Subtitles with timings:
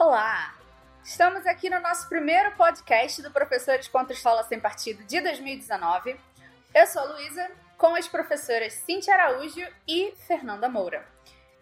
[0.00, 0.56] Olá!
[1.04, 6.18] Estamos aqui no nosso primeiro podcast do Professores contra Escola Sem Partido de 2019.
[6.74, 11.06] Eu sou a Luísa, com as professoras Cintia Araújo e Fernanda Moura.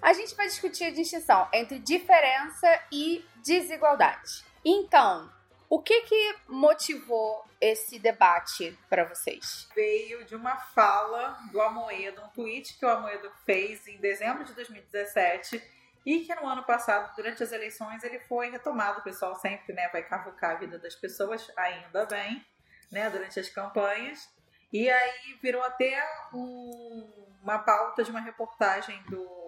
[0.01, 4.45] A gente vai discutir a distinção entre diferença e desigualdade.
[4.65, 5.29] Então,
[5.69, 9.69] o que que motivou esse debate para vocês?
[9.75, 14.53] Veio de uma fala do Amoedo, um tweet que o Amoedo fez em dezembro de
[14.53, 19.01] 2017 e que no ano passado, durante as eleições, ele foi retomado.
[19.01, 22.45] O pessoal sempre né, vai cavucar a vida das pessoas, ainda bem,
[22.91, 24.29] né, durante as campanhas.
[24.73, 29.39] E aí virou até um, uma pauta de uma reportagem do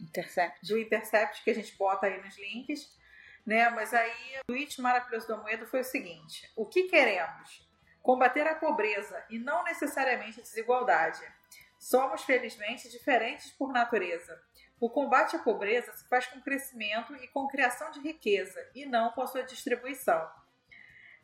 [0.00, 0.66] Intercept.
[0.66, 2.96] do Intercept, que a gente bota aí nos links.
[3.44, 3.68] Né?
[3.70, 7.64] Mas aí o tweet maravilhoso do Amoedo foi o seguinte: o que queremos?
[8.02, 11.22] Combater a pobreza e não necessariamente a desigualdade.
[11.78, 14.40] Somos, felizmente, diferentes por natureza.
[14.78, 19.10] O combate à pobreza se faz com crescimento e com criação de riqueza, e não
[19.12, 20.30] com a sua distribuição.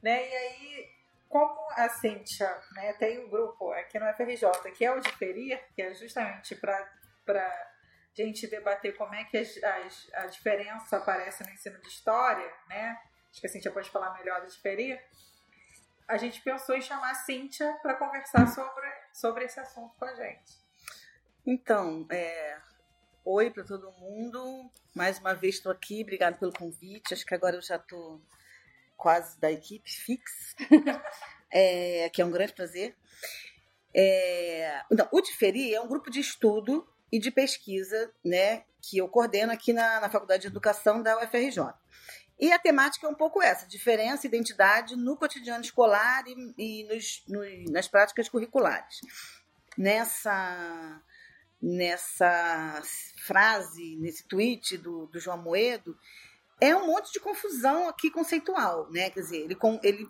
[0.02, 0.28] Né?
[0.28, 0.90] E aí,
[1.28, 5.82] como a Cíntia né, tem um grupo aqui no FRJ, que é o Diferir, que
[5.82, 7.72] é justamente para
[8.14, 12.98] gente debater como é que as, as, a diferença aparece no ensino de história, né?
[13.30, 15.02] Acho que a Cíntia pode falar melhor do Diferir.
[16.06, 20.14] A gente pensou em chamar a Cíntia para conversar sobre, sobre esse assunto com a
[20.14, 20.60] gente.
[21.46, 22.60] Então, é,
[23.24, 24.70] oi para todo mundo.
[24.94, 27.14] Mais uma vez estou aqui, obrigado pelo convite.
[27.14, 28.20] Acho que agora eu já estou
[28.96, 30.54] quase da equipe fix,
[31.50, 32.96] é, que é um grande prazer.
[33.94, 39.08] É, não, o Diferi é um grupo de estudo e de pesquisa, né, que eu
[39.08, 41.74] coordeno aqui na, na Faculdade de Educação da UFRJ.
[42.40, 46.84] E a temática é um pouco essa: diferença e identidade no cotidiano escolar e, e
[46.84, 49.00] nos, nos, nas práticas curriculares.
[49.76, 51.00] Nessa,
[51.62, 52.82] nessa
[53.18, 55.96] frase, nesse tweet do, do João Moedo,
[56.60, 59.10] é um monte de confusão aqui conceitual, né?
[59.10, 60.08] Quer dizer, ele, ele,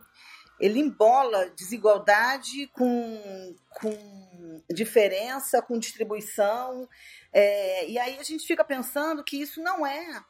[0.58, 6.88] ele embola desigualdade com, com diferença, com distribuição,
[7.32, 10.22] é, e aí a gente fica pensando que isso não é,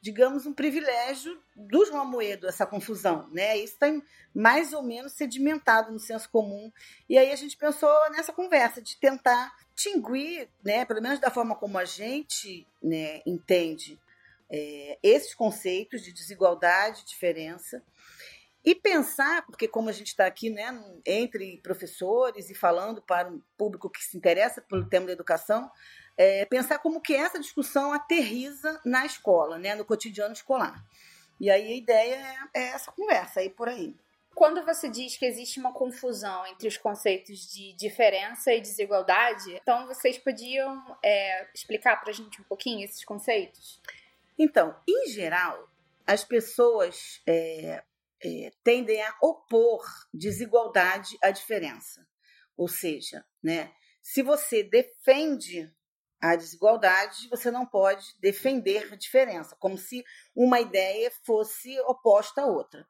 [0.00, 3.56] digamos, um privilégio do João Moedo, essa confusão, né?
[3.56, 3.86] Isso está
[4.34, 6.72] mais ou menos sedimentado no senso comum,
[7.08, 11.54] e aí a gente pensou nessa conversa de tentar distinguir, né, pelo menos da forma
[11.54, 14.00] como a gente né, entende
[14.50, 17.82] é, esses conceitos de desigualdade, diferença,
[18.64, 23.40] e pensar, porque como a gente está aqui né, entre professores e falando para um
[23.56, 25.70] público que se interessa pelo tema da educação,
[26.16, 30.82] é, pensar como que essa discussão aterriza na escola, né, no cotidiano escolar.
[31.38, 32.14] E aí a ideia
[32.54, 33.94] é, é essa conversa aí por aí.
[34.36, 39.86] Quando você diz que existe uma confusão entre os conceitos de diferença e desigualdade, então
[39.86, 43.80] vocês podiam é, explicar para a gente um pouquinho esses conceitos?
[44.38, 45.70] Então, em geral,
[46.06, 47.82] as pessoas é,
[48.22, 49.82] é, tendem a opor
[50.12, 52.06] desigualdade à diferença.
[52.58, 53.72] Ou seja, né,
[54.02, 55.74] se você defende
[56.20, 60.04] a desigualdade, você não pode defender a diferença, como se
[60.34, 62.86] uma ideia fosse oposta à outra.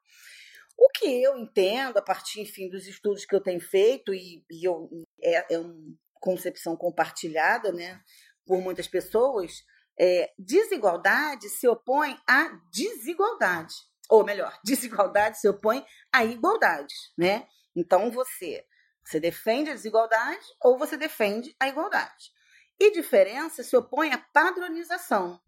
[0.77, 4.67] O que eu entendo, a partir, enfim, dos estudos que eu tenho feito, e, e
[4.67, 4.89] eu,
[5.21, 8.01] é, é uma concepção compartilhada né,
[8.45, 9.63] por muitas pessoas,
[9.99, 13.73] é, desigualdade se opõe à desigualdade
[14.09, 17.47] ou melhor, desigualdade se opõe à igualdade, né?
[17.75, 18.65] Então você,
[19.03, 22.31] você defende a desigualdade ou você defende a igualdade.
[22.79, 25.39] E diferença se opõe à padronização.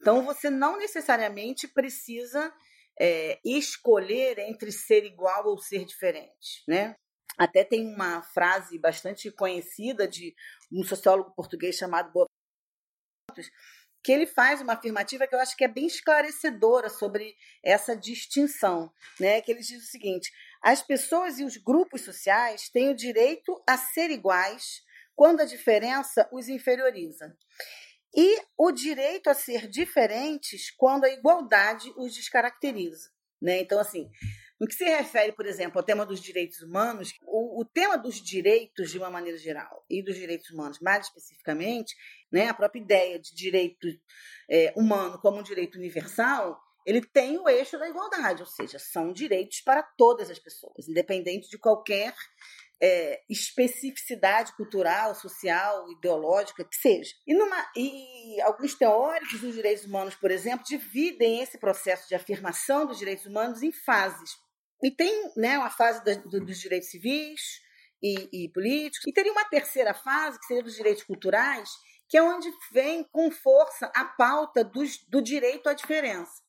[0.00, 2.52] Então você não necessariamente precisa
[3.00, 6.96] é, escolher entre ser igual ou ser diferente, né?
[7.38, 10.34] Até tem uma frase bastante conhecida de
[10.72, 13.56] um sociólogo português chamado Boaventura,
[14.02, 18.92] que ele faz uma afirmativa que eu acho que é bem esclarecedora sobre essa distinção,
[19.20, 19.40] né?
[19.40, 23.76] Que ele diz o seguinte: as pessoas e os grupos sociais têm o direito a
[23.76, 24.82] ser iguais
[25.14, 27.36] quando a diferença os inferioriza.
[28.14, 33.10] E o direito a ser diferentes quando a igualdade os descaracteriza.
[33.40, 33.60] Né?
[33.60, 34.10] Então, assim,
[34.60, 38.16] no que se refere, por exemplo, ao tema dos direitos humanos, o, o, tema dos
[38.16, 41.94] direitos, de uma maneira geral, e dos direitos humanos mais especificamente,
[42.30, 43.86] né, a própria ideia de direito
[44.50, 49.12] é, humano como um direito universal, ele tem o eixo da igualdade, ou seja, são
[49.12, 52.14] direitos para todas as pessoas, independente de qualquer
[52.80, 57.12] é, especificidade cultural, social, ideológica, que seja.
[57.26, 62.86] E, numa, e alguns teóricos dos direitos humanos, por exemplo, dividem esse processo de afirmação
[62.86, 64.36] dos direitos humanos em fases.
[64.82, 67.60] E tem né, uma fase da, do, dos direitos civis
[68.02, 71.68] e, e, políticos, e teria uma terceira fase, que seria dos direitos culturais,
[72.08, 76.47] que é onde vem com força a pauta dos, do direito à diferença.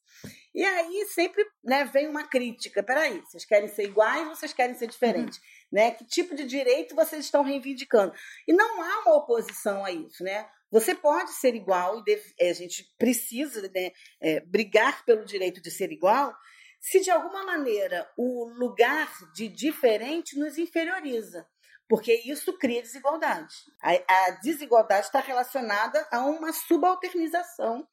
[0.53, 2.81] E aí sempre né, vem uma crítica.
[2.81, 5.37] Peraí, vocês querem ser iguais vocês querem ser diferentes?
[5.37, 5.43] Uhum.
[5.71, 5.91] Né?
[5.91, 8.13] Que tipo de direito vocês estão reivindicando?
[8.47, 10.49] E não há uma oposição a isso, né?
[10.71, 13.91] Você pode ser igual, e deve, é, a gente precisa né,
[14.21, 16.35] é, brigar pelo direito de ser igual,
[16.79, 21.47] se de alguma maneira o lugar de diferente nos inferioriza,
[21.87, 23.55] porque isso cria desigualdade.
[23.81, 27.87] A, a desigualdade está relacionada a uma subalternização,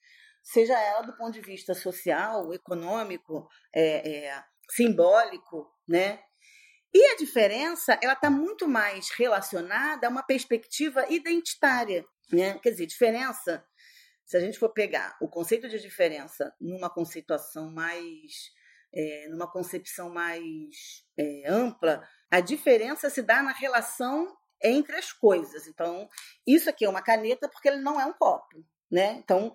[0.47, 6.21] seja ela do ponto de vista social, econômico, é, é, simbólico, né?
[6.95, 12.59] E a diferença, ela está muito mais relacionada a uma perspectiva identitária, né?
[12.61, 13.67] Quer dizer, diferença,
[14.25, 18.55] se a gente for pegar o conceito de diferença numa conceituação mais
[18.95, 25.67] é, numa concepção mais é, ampla, a diferença se dá na relação entre as coisas.
[25.67, 26.09] Então,
[26.47, 29.17] isso aqui é uma caneta porque ele não é um copo, né?
[29.19, 29.53] Então,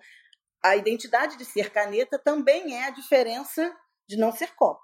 [0.62, 3.74] a identidade de ser caneta também é a diferença
[4.06, 4.82] de não ser copo.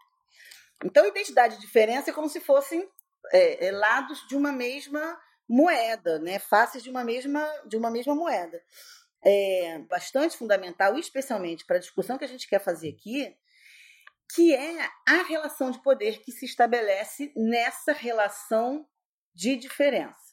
[0.84, 2.88] Então, identidade e diferença é como se fossem
[3.32, 6.38] é, é, lados de uma mesma moeda, né?
[6.38, 8.62] faces de uma mesma, de uma mesma moeda.
[9.24, 13.36] É bastante fundamental, especialmente para a discussão que a gente quer fazer aqui,
[14.34, 18.86] que é a relação de poder que se estabelece nessa relação
[19.34, 20.28] de diferença.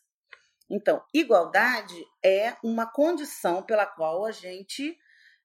[0.69, 4.98] Então, igualdade é uma condição pela qual a gente,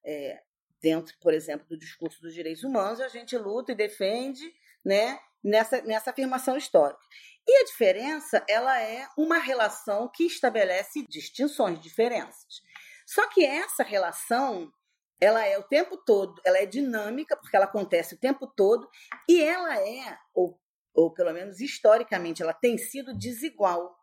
[0.04, 0.42] é,
[0.80, 4.52] dentro, por exemplo, do discurso dos direitos humanos, a gente luta e defende
[4.84, 7.00] né, nessa, nessa afirmação histórica.
[7.46, 12.62] E a diferença ela é uma relação que estabelece distinções, diferenças.
[13.06, 14.72] Só que essa relação
[15.20, 18.88] ela é o tempo todo, ela é dinâmica, porque ela acontece o tempo todo,
[19.28, 20.58] e ela é, ou,
[20.94, 23.98] ou pelo menos historicamente, ela tem sido desigual.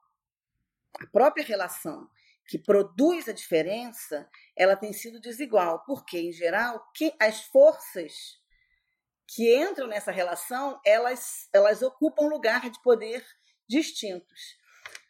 [0.99, 2.07] A própria relação
[2.47, 8.39] que produz a diferença, ela tem sido desigual, porque, em geral, que as forças
[9.27, 13.25] que entram nessa relação, elas, elas ocupam lugar de poder
[13.67, 14.57] distintos.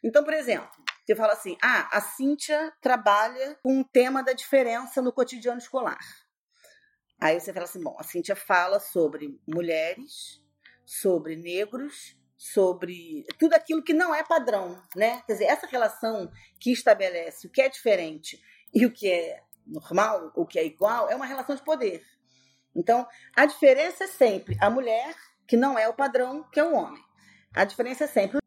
[0.02, 0.70] Então, por exemplo,
[1.06, 5.98] você fala assim: ah, a Cíntia trabalha com o tema da diferença no cotidiano escolar.
[7.20, 10.42] Aí você fala assim: bom, a Cíntia fala sobre mulheres,
[10.84, 15.20] sobre negros, sobre tudo aquilo que não é padrão, né?
[15.26, 16.30] Quer dizer, essa relação
[16.60, 18.40] que estabelece o que é diferente
[18.72, 22.02] e o que é normal, o que é igual, é uma relação de poder.
[22.74, 25.16] Então, a diferença é sempre a mulher,
[25.48, 27.02] que não é o padrão, que é o homem.
[27.52, 28.40] A diferença é sempre o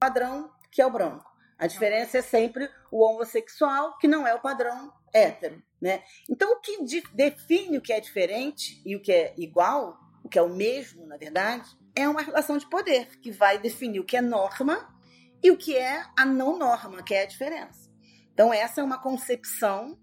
[0.00, 1.30] padrão, que é o branco.
[1.56, 5.62] A diferença é sempre o homossexual, que não é o padrão hétero.
[5.80, 6.02] Né?
[6.28, 6.76] Então, o que
[7.12, 11.06] define o que é diferente e o que é igual, o que é o mesmo,
[11.06, 14.94] na verdade, é uma relação de poder, que vai definir o que é norma
[15.42, 17.90] e o que é a não norma, que é a diferença.
[18.32, 19.98] Então, essa é uma concepção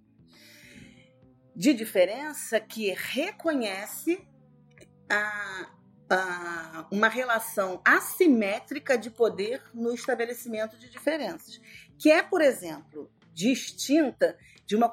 [1.56, 4.28] de diferença que reconhece
[5.10, 5.70] a,
[6.12, 11.62] uh, uma relação assimétrica de poder no estabelecimento de diferenças,
[11.98, 14.92] que é, por exemplo, distinta de uma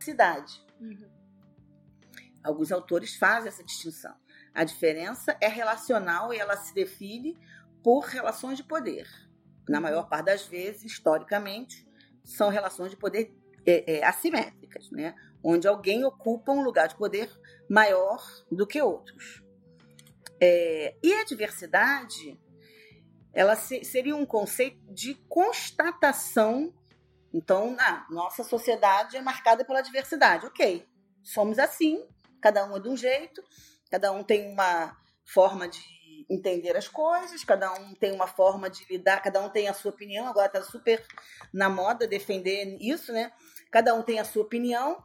[0.00, 0.64] cidade.
[0.80, 1.15] Uhum.
[2.46, 4.14] Alguns autores fazem essa distinção.
[4.54, 7.36] A diferença é relacional e ela se define
[7.82, 9.08] por relações de poder.
[9.68, 11.84] Na maior parte das vezes, historicamente,
[12.24, 13.36] são relações de poder
[13.66, 15.16] é, é, assimétricas, né?
[15.42, 17.28] onde alguém ocupa um lugar de poder
[17.68, 19.42] maior do que outros.
[20.40, 22.40] É, e a diversidade,
[23.32, 26.72] ela se, seria um conceito de constatação.
[27.34, 30.46] Então, a nossa sociedade é marcada pela diversidade.
[30.46, 30.86] Ok,
[31.24, 32.06] somos assim,
[32.46, 33.42] cada um é de um jeito,
[33.90, 35.80] cada um tem uma forma de
[36.30, 39.90] entender as coisas, cada um tem uma forma de lidar, cada um tem a sua
[39.90, 40.28] opinião.
[40.28, 41.04] Agora está super
[41.52, 43.32] na moda defender isso, né?
[43.72, 45.02] Cada um tem a sua opinião.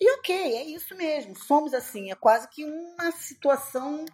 [0.00, 4.04] E ok, é isso mesmo, somos assim, é quase que uma situação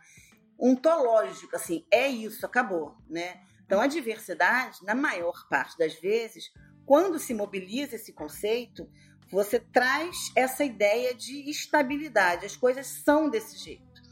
[0.58, 3.40] ontológico, assim, é isso, acabou, né?
[3.64, 6.50] Então, a diversidade, na maior parte das vezes,
[6.84, 8.86] quando se mobiliza esse conceito,
[9.30, 14.02] você traz essa ideia de estabilidade, as coisas são desse jeito.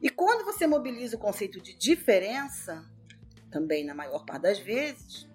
[0.00, 2.84] E quando você mobiliza o conceito de diferença,
[3.50, 5.28] também na maior parte das vezes,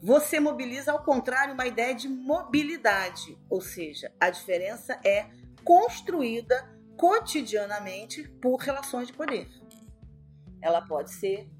[0.00, 5.30] você mobiliza ao contrário uma ideia de mobilidade, ou seja, a diferença é
[5.64, 9.48] construída cotidianamente por relações de poder.
[10.60, 11.50] Ela pode ser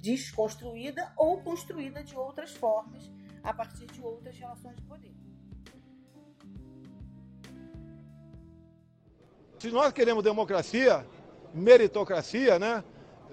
[0.00, 3.10] desconstruída ou construída de outras formas
[3.42, 5.27] a partir de outras relações de poder.
[9.58, 11.06] Se nós queremos democracia,
[11.52, 12.84] meritocracia, né?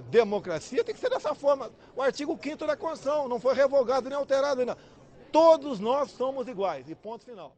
[0.10, 1.72] Democracia tem que ser dessa forma.
[1.96, 4.77] O artigo 5 da Constituição não foi revogado nem alterado ainda.
[5.32, 6.89] Todos nós somos iguais.
[6.89, 7.55] E ponto final.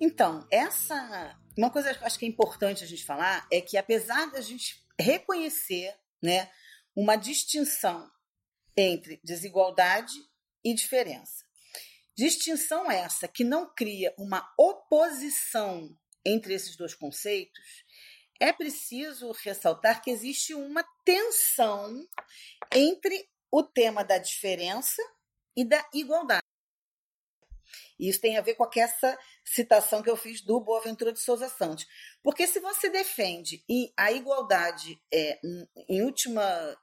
[0.00, 1.38] Então, essa.
[1.56, 4.40] Uma coisa que eu acho que é importante a gente falar é que, apesar da
[4.40, 6.50] gente reconhecer né,
[6.96, 8.10] uma distinção
[8.76, 10.14] entre desigualdade
[10.64, 11.44] e diferença,
[12.16, 17.84] distinção essa que não cria uma oposição entre esses dois conceitos,
[18.40, 22.06] é preciso ressaltar que existe uma tensão
[22.72, 25.02] entre o tema da diferença
[25.56, 26.51] e da igualdade.
[27.98, 31.48] E isso tem a ver com essa citação que eu fiz do Boaventura de Souza
[31.48, 31.86] Santos.
[32.22, 33.64] Porque se você defende
[33.96, 35.38] a igualdade é,
[35.88, 36.76] em, última,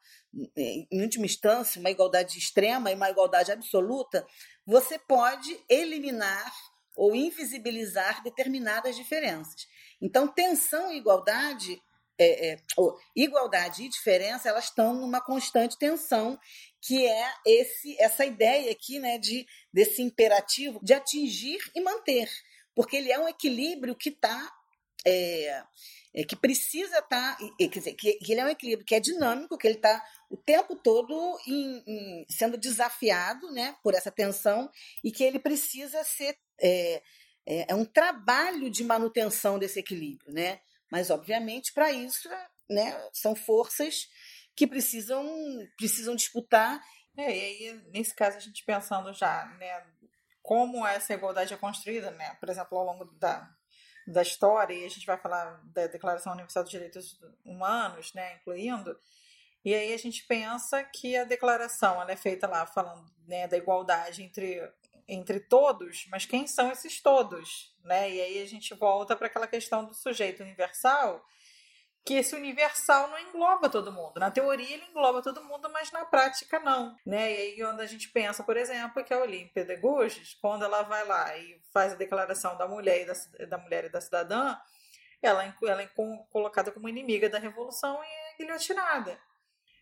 [0.56, 4.26] em última instância, uma igualdade extrema e uma igualdade absoluta,
[4.66, 6.52] você pode eliminar
[6.96, 9.68] ou invisibilizar determinadas diferenças.
[10.02, 11.82] Então, tensão e igualdade,
[12.20, 12.60] é, é,
[13.16, 16.38] igualdade e diferença, elas estão numa constante tensão,
[16.82, 22.30] que é esse essa ideia aqui, né, de desse imperativo de atingir e manter,
[22.74, 24.52] porque ele é um equilíbrio que está
[25.06, 25.64] é,
[26.14, 29.00] é, que precisa estar, tá, quer dizer, que, que, ele é um equilíbrio que é
[29.00, 34.70] dinâmico, que ele está o tempo todo em, em, sendo desafiado, né, por essa tensão
[35.04, 37.02] e que ele precisa ser é,
[37.46, 40.60] é, é um trabalho de manutenção desse equilíbrio, né?
[40.92, 42.30] Mas, obviamente, para isso,
[42.70, 44.08] né, são forças
[44.60, 45.26] que precisam,
[45.78, 46.82] precisam disputar.
[47.16, 49.86] É, e aí, nesse caso, a gente pensando já, né,
[50.42, 52.36] como essa igualdade é construída, né?
[52.42, 53.50] Por exemplo, ao longo da,
[54.06, 59.00] da história, e a gente vai falar da Declaração Universal dos Direitos Humanos, né, incluindo,
[59.64, 63.56] e aí a gente pensa que a declaração ela é feita lá falando né, da
[63.58, 64.62] igualdade entre
[65.12, 68.12] entre todos, mas quem são esses todos, né?
[68.12, 71.26] E aí a gente volta para aquela questão do sujeito universal,
[72.06, 74.20] que esse universal não engloba todo mundo.
[74.20, 77.32] Na teoria ele engloba todo mundo, mas na prática não, né?
[77.32, 81.06] E aí quando a gente pensa, por exemplo, que a Olímpia Gouges, quando ela vai
[81.06, 84.58] lá e faz a declaração da mulher e da, da mulher e da cidadã,
[85.22, 85.90] ela, ela é
[86.32, 89.20] colocada como inimiga da revolução e é guilhotinada,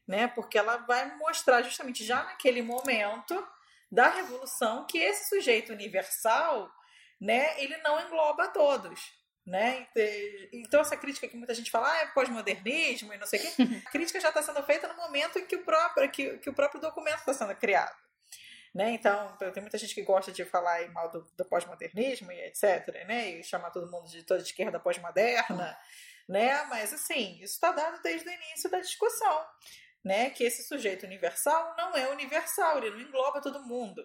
[0.08, 0.28] né?
[0.28, 3.48] Porque ela vai mostrar justamente já naquele momento
[3.92, 6.70] da revolução que esse sujeito universal,
[7.22, 9.17] né, ele não engloba todos.
[9.48, 9.88] Né?
[10.52, 13.64] Então, essa crítica que muita gente fala ah, é pós-modernismo e não sei o quê,
[13.88, 16.54] a crítica já está sendo feita no momento em que o próprio, que, que o
[16.54, 17.96] próprio documento está sendo criado.
[18.76, 18.92] Né?
[18.92, 22.88] Então, tem muita gente que gosta de falar mal do, do pós-modernismo e etc.
[23.08, 23.40] Né?
[23.40, 25.78] E chamar todo mundo de toda esquerda pós-moderna.
[26.28, 26.62] Né?
[26.66, 29.46] Mas, assim, isso está dado desde o início da discussão
[30.08, 34.02] né, que esse sujeito universal não é universal, ele não engloba todo mundo,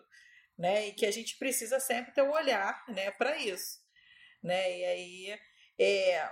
[0.59, 3.79] né, e que a gente precisa sempre ter um olhar, né, para isso,
[4.43, 5.41] né, e aí
[5.79, 6.31] é,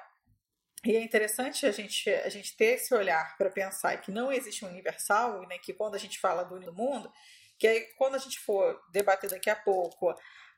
[0.84, 4.64] e é interessante a gente, a gente ter esse olhar para pensar que não existe
[4.64, 7.12] um universal, né, que quando a gente fala do mundo,
[7.58, 10.14] que aí, quando a gente for debater daqui a pouco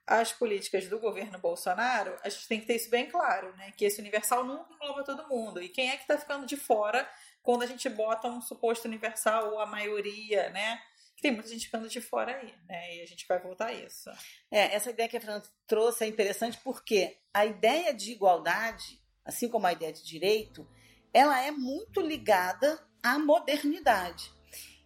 [0.07, 3.73] as políticas do governo Bolsonaro, a gente tem que ter isso bem claro, né?
[3.77, 5.63] Que esse universal nunca engloba todo mundo.
[5.63, 7.09] E quem é que está ficando de fora
[7.43, 10.81] quando a gente bota um suposto universal ou a maioria, né?
[11.23, 12.97] Tem muita gente ficando de fora aí, né?
[12.97, 14.11] E a gente vai voltar a isso.
[14.51, 19.49] É, essa ideia que a Fernanda trouxe é interessante porque a ideia de igualdade, assim
[19.49, 20.69] como a ideia de direito,
[21.15, 24.33] ela é muito ligada à modernidade.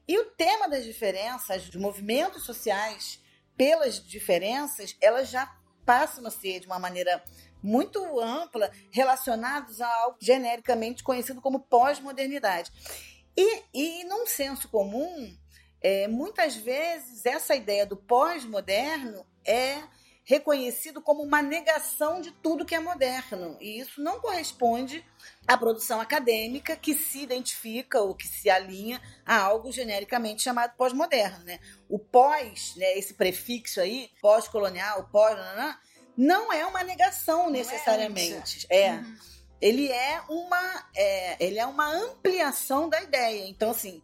[0.06, 3.18] E o tema das diferenças, dos movimentos sociais
[3.56, 5.50] pelas diferenças, elas já
[5.86, 7.24] passam a ser de uma maneira
[7.62, 12.70] muito ampla relacionados a algo genericamente conhecido como pós-modernidade.
[13.34, 15.34] E, e num senso comum,
[15.82, 19.82] é, muitas vezes essa ideia do pós-moderno é
[20.26, 23.56] reconhecido como uma negação de tudo que é moderno.
[23.60, 25.04] E isso não corresponde
[25.46, 31.44] à produção acadêmica que se identifica ou que se alinha a algo genericamente chamado pós-moderno.
[31.44, 31.60] Né?
[31.88, 35.38] O pós, né, esse prefixo aí, pós-colonial, pós,
[36.16, 38.66] não é uma negação é necessariamente.
[38.68, 38.80] É.
[38.80, 38.92] é.
[38.94, 39.16] Uhum.
[39.60, 43.46] Ele é uma é, ele é uma ampliação da ideia.
[43.48, 44.02] Então, assim,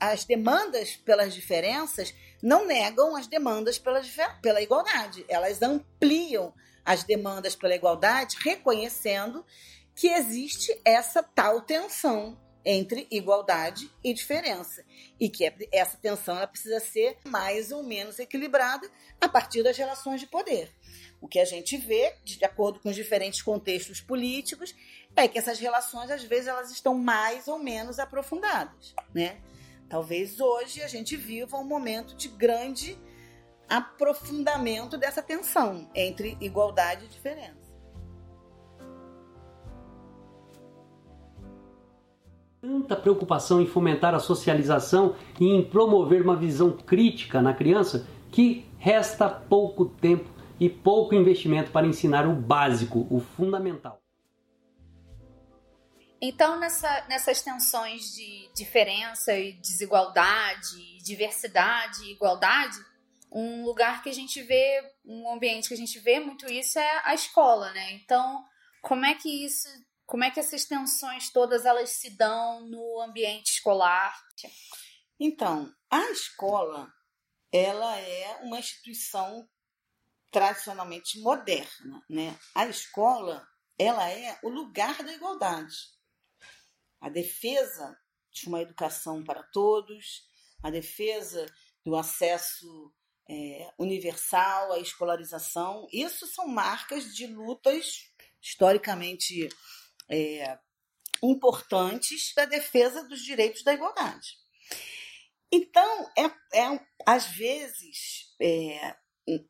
[0.00, 4.00] as demandas pelas diferenças não negam as demandas pela,
[4.40, 5.24] pela igualdade.
[5.28, 9.44] Elas ampliam as demandas pela igualdade, reconhecendo
[9.94, 14.82] que existe essa tal tensão entre igualdade e diferença.
[15.20, 19.76] E que é, essa tensão ela precisa ser mais ou menos equilibrada a partir das
[19.76, 20.70] relações de poder.
[21.24, 24.74] O que a gente vê, de acordo com os diferentes contextos políticos,
[25.16, 29.38] é que essas relações, às vezes, elas estão mais ou menos aprofundadas, né?
[29.88, 32.98] Talvez hoje a gente viva um momento de grande
[33.66, 37.72] aprofundamento dessa tensão entre igualdade e diferença.
[42.60, 48.68] Tanta preocupação em fomentar a socialização e em promover uma visão crítica na criança que
[48.76, 50.33] resta pouco tempo
[50.64, 54.02] e pouco investimento para ensinar o básico, o fundamental.
[56.22, 62.78] Então, nessa, nessas tensões de diferença e desigualdade, diversidade e igualdade,
[63.30, 67.02] um lugar que a gente vê, um ambiente que a gente vê muito isso é
[67.04, 67.92] a escola, né?
[67.92, 68.42] Então,
[68.80, 69.68] como é que isso,
[70.06, 74.18] como é que essas tensões todas elas se dão no ambiente escolar?
[75.20, 76.90] Então, a escola,
[77.52, 79.46] ela é uma instituição
[80.34, 82.36] tradicionalmente moderna, né?
[82.52, 83.46] A escola,
[83.78, 85.94] ela é o lugar da igualdade
[87.04, 87.94] a defesa
[88.32, 90.26] de uma educação para todos,
[90.62, 91.44] a defesa
[91.84, 92.90] do acesso
[93.28, 95.86] é, universal à escolarização.
[95.92, 98.10] Isso são marcas de lutas
[98.40, 99.50] historicamente
[100.08, 100.58] é,
[101.22, 104.38] importantes da defesa dos direitos da igualdade.
[105.52, 106.24] Então, é,
[106.58, 108.96] é às vezes, é,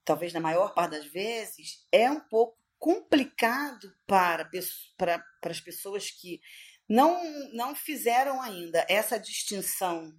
[0.04, 4.48] talvez na maior parte das vezes, é um pouco complicado para,
[4.96, 6.40] para, para as pessoas que
[6.88, 10.12] não, não fizeram ainda essa distinção,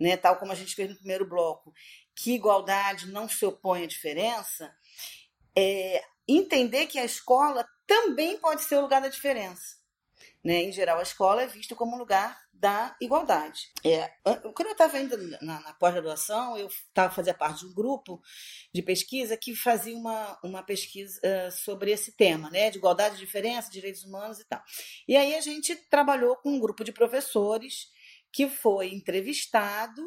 [0.00, 1.72] né, tal como a gente fez no primeiro bloco,
[2.16, 4.74] que igualdade não se opõe à diferença,
[5.56, 9.77] é, entender que a escola também pode ser o lugar da diferença.
[10.44, 10.62] Né?
[10.62, 13.70] Em geral, a escola é vista como um lugar da igualdade.
[13.84, 18.20] É, quando eu estava indo na, na pós-graduação, eu estava fazia parte de um grupo
[18.74, 23.70] de pesquisa que fazia uma, uma pesquisa uh, sobre esse tema, né, de igualdade, diferença,
[23.70, 24.62] direitos humanos e tal.
[25.06, 27.88] E aí a gente trabalhou com um grupo de professores
[28.32, 30.02] que foi entrevistado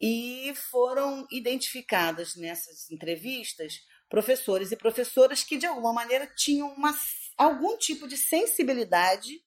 [0.00, 6.96] e foram identificadas nessas entrevistas professores e professoras que de alguma maneira tinham uma,
[7.36, 9.42] algum tipo de sensibilidade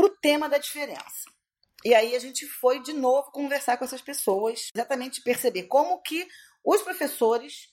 [0.00, 1.30] para o tema da diferença.
[1.84, 6.26] E aí a gente foi de novo conversar com essas pessoas, exatamente perceber como que
[6.64, 7.68] os professores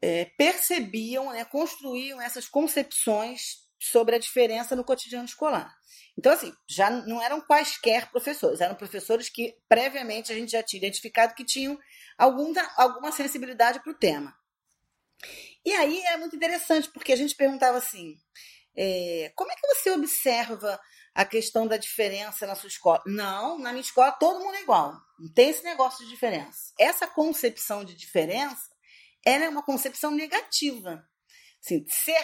[0.00, 5.76] é, percebiam, né, construíam essas concepções sobre a diferença no cotidiano escolar.
[6.16, 10.78] Então, assim, já não eram quaisquer professores, eram professores que previamente a gente já tinha
[10.78, 11.78] identificado que tinham
[12.16, 14.36] alguma, alguma sensibilidade para o tema.
[15.64, 18.16] E aí é muito interessante, porque a gente perguntava assim:
[18.76, 20.80] é, como é que você observa
[21.14, 23.02] a questão da diferença na sua escola.
[23.06, 24.94] Não, na minha escola todo mundo é igual.
[25.18, 26.72] Não tem esse negócio de diferença.
[26.78, 28.72] Essa concepção de diferença
[29.24, 31.06] ela é uma concepção negativa.
[31.64, 32.16] Assim, ser,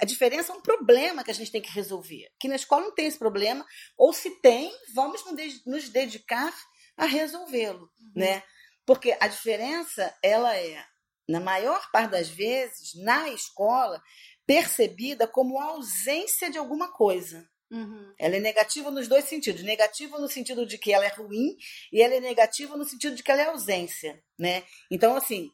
[0.00, 2.26] a diferença é um problema que a gente tem que resolver.
[2.40, 3.66] Que na escola não tem esse problema,
[3.98, 5.22] ou se tem, vamos
[5.66, 6.54] nos dedicar
[6.96, 8.12] a resolvê-lo, uhum.
[8.16, 8.42] né?
[8.86, 10.82] Porque a diferença, ela é,
[11.28, 14.02] na maior parte das vezes, na escola,
[14.46, 17.46] percebida como ausência de alguma coisa.
[17.70, 18.14] Uhum.
[18.18, 19.62] Ela é negativa nos dois sentidos.
[19.62, 21.56] Negativa no sentido de que ela é ruim
[21.92, 24.64] e ela é negativa no sentido de que ela é ausência, né?
[24.90, 25.50] Então, assim,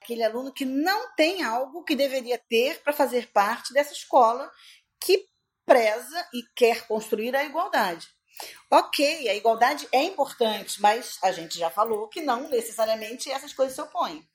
[0.00, 4.50] aquele aluno que não tem algo que deveria ter para fazer parte dessa escola
[5.00, 5.26] que
[5.64, 8.08] preza e quer construir a igualdade.
[8.70, 13.74] Ok, a igualdade é importante, mas a gente já falou que não necessariamente essas coisas
[13.74, 14.26] se opõem.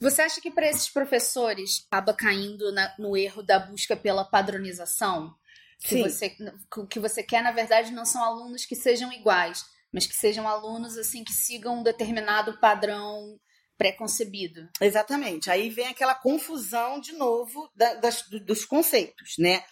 [0.00, 5.34] Você acha que para esses professores acaba caindo na, no erro da busca pela padronização?
[5.82, 6.36] Que você,
[6.76, 10.46] o que você quer, na verdade, não são alunos que sejam iguais, mas que sejam
[10.46, 13.38] alunos assim que sigam um determinado padrão
[13.76, 14.68] pré-concebido.
[14.80, 15.50] Exatamente.
[15.50, 19.62] Aí vem aquela confusão de novo da, das, dos conceitos, né?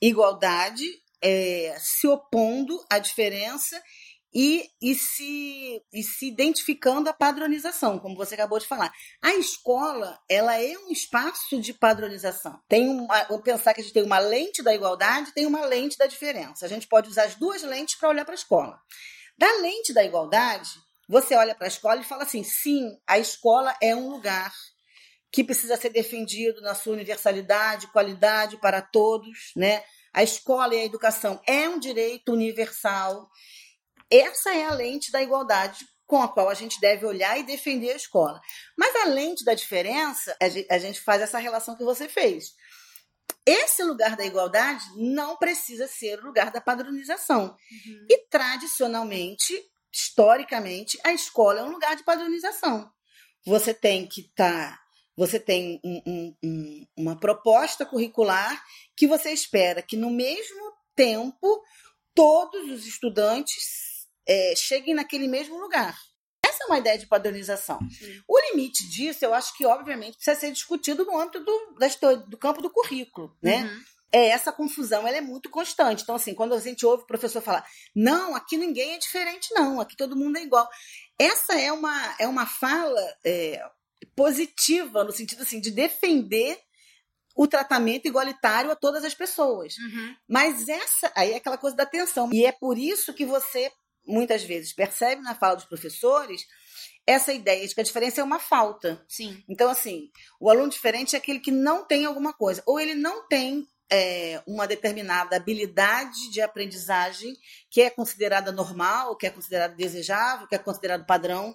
[0.00, 0.84] Igualdade
[1.22, 3.82] é, se opondo à diferença
[4.34, 8.92] e, e, se, e se identificando a padronização, como você acabou de falar.
[9.22, 12.60] A escola, ela é um espaço de padronização.
[12.68, 15.96] Tem uma, vamos pensar que a gente tem uma lente da igualdade tem uma lente
[15.96, 16.66] da diferença.
[16.66, 18.80] A gente pode usar as duas lentes para olhar para a escola.
[19.38, 20.70] Da lente da igualdade,
[21.08, 24.52] você olha para a escola e fala assim: sim, a escola é um lugar
[25.30, 29.82] que precisa ser defendido na sua universalidade, qualidade para todos, né?
[30.12, 33.28] A escola e a educação é um direito universal
[34.10, 37.92] essa é a lente da igualdade com a qual a gente deve olhar e defender
[37.92, 38.40] a escola.
[38.76, 40.36] Mas a lente da diferença,
[40.70, 42.54] a gente faz essa relação que você fez.
[43.46, 47.56] Esse lugar da igualdade não precisa ser o lugar da padronização.
[47.86, 48.06] Uhum.
[48.08, 49.52] E tradicionalmente,
[49.92, 52.90] historicamente, a escola é um lugar de padronização.
[53.46, 54.70] Você tem que estar.
[54.70, 54.84] Tá,
[55.16, 58.62] você tem um, um, um, uma proposta curricular
[58.96, 61.62] que você espera que, no mesmo tempo,
[62.14, 63.83] todos os estudantes
[64.26, 65.98] é, cheguem naquele mesmo lugar.
[66.44, 67.78] Essa é uma ideia de padronização.
[67.90, 68.22] Sim.
[68.28, 72.62] O limite disso, eu acho que, obviamente, precisa ser discutido no âmbito do, do campo
[72.62, 73.64] do currículo, né?
[73.64, 73.84] Uhum.
[74.12, 76.04] É, essa confusão ela é muito constante.
[76.04, 79.80] Então, assim, quando a gente ouve o professor falar, não, aqui ninguém é diferente, não,
[79.80, 80.68] aqui todo mundo é igual.
[81.18, 83.60] Essa é uma, é uma fala é,
[84.14, 86.56] positiva, no sentido assim, de defender
[87.34, 89.76] o tratamento igualitário a todas as pessoas.
[89.78, 90.14] Uhum.
[90.28, 92.30] Mas essa aí é aquela coisa da atenção.
[92.32, 93.72] E é por isso que você
[94.06, 96.46] muitas vezes percebe na fala dos professores
[97.06, 99.04] essa ideia de que a diferença é uma falta.
[99.08, 99.42] Sim.
[99.48, 103.28] Então, assim, o aluno diferente é aquele que não tem alguma coisa, ou ele não
[103.28, 107.36] tem é, uma determinada habilidade de aprendizagem
[107.70, 111.54] que é considerada normal, que é considerada desejável, que é considerado padrão,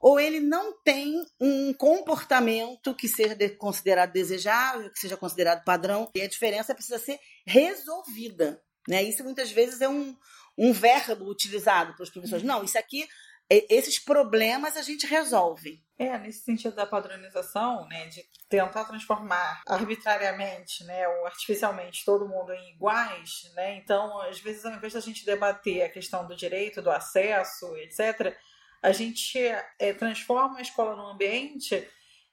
[0.00, 6.10] ou ele não tem um comportamento que seja de, considerado desejável, que seja considerado padrão,
[6.14, 8.62] e a diferença precisa ser resolvida.
[8.88, 9.02] Né?
[9.02, 10.16] Isso muitas vezes é um,
[10.60, 12.44] um verbo utilizado pelos professores.
[12.44, 13.08] Não, isso aqui
[13.50, 15.82] esses problemas a gente resolve.
[15.98, 22.52] É, nesse sentido da padronização, né, de tentar transformar arbitrariamente, né, ou artificialmente todo mundo
[22.52, 26.80] em iguais, né, então, às vezes, ao invés da gente debater a questão do direito,
[26.80, 28.36] do acesso, etc.,
[28.80, 29.36] a gente
[29.78, 31.86] é, transforma a escola num ambiente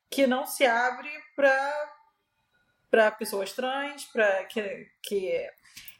[0.09, 1.96] que não se abre para
[2.97, 5.31] para pessoas trans, para que, que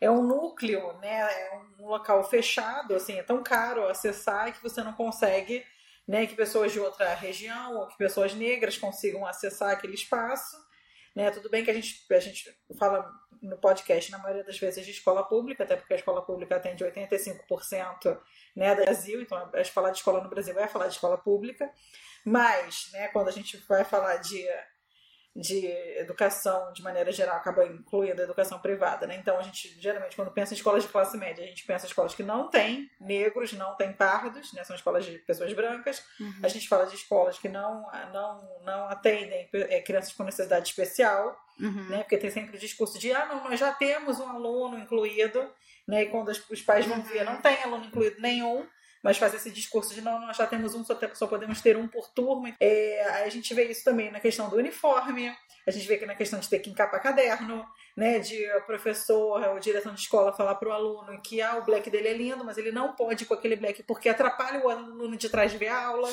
[0.01, 1.19] é um núcleo, né?
[1.19, 5.63] É um local fechado, assim, é tão caro acessar que você não consegue,
[6.07, 6.25] né?
[6.25, 10.57] Que pessoas de outra região ou que pessoas negras consigam acessar aquele espaço,
[11.15, 11.29] né?
[11.29, 13.07] Tudo bem que a gente, a gente fala
[13.43, 16.83] no podcast, na maioria das vezes, de escola pública, até porque a escola pública atende
[16.83, 18.19] 85%
[18.55, 21.71] né, do Brasil, então a falar de escola no Brasil vai falar de escola pública,
[22.25, 24.43] mas, né, quando a gente vai falar de
[25.37, 25.67] de
[25.99, 29.15] educação, de maneira geral, acaba incluindo a educação privada, né?
[29.17, 31.89] Então, a gente, geralmente, quando pensa em escolas de classe média, a gente pensa em
[31.89, 34.63] escolas que não têm negros, não têm pardos, né?
[34.63, 36.03] São escolas de pessoas brancas.
[36.19, 36.39] Uhum.
[36.41, 41.39] A gente fala de escolas que não, não, não atendem é, crianças com necessidade especial,
[41.59, 41.87] uhum.
[41.87, 41.99] né?
[41.99, 45.47] Porque tem sempre o discurso de, ah, não, nós já temos um aluno incluído,
[45.87, 46.01] né?
[46.01, 48.65] E quando os pais vão ver, não tem aluno incluído nenhum
[49.07, 51.87] mas fazer esse discurso de não, nós já temos um, só, só podemos ter um
[51.87, 52.53] por turma.
[52.59, 55.33] É, a gente vê isso também na questão do uniforme,
[55.65, 57.65] a gente vê que na questão de ter que encapar caderno,
[57.95, 61.89] né, de professor ou diretor de escola falar para o aluno que ah, o black
[61.89, 65.15] dele é lindo, mas ele não pode ir com aquele black porque atrapalha o aluno
[65.15, 66.09] de trás de ver a aula.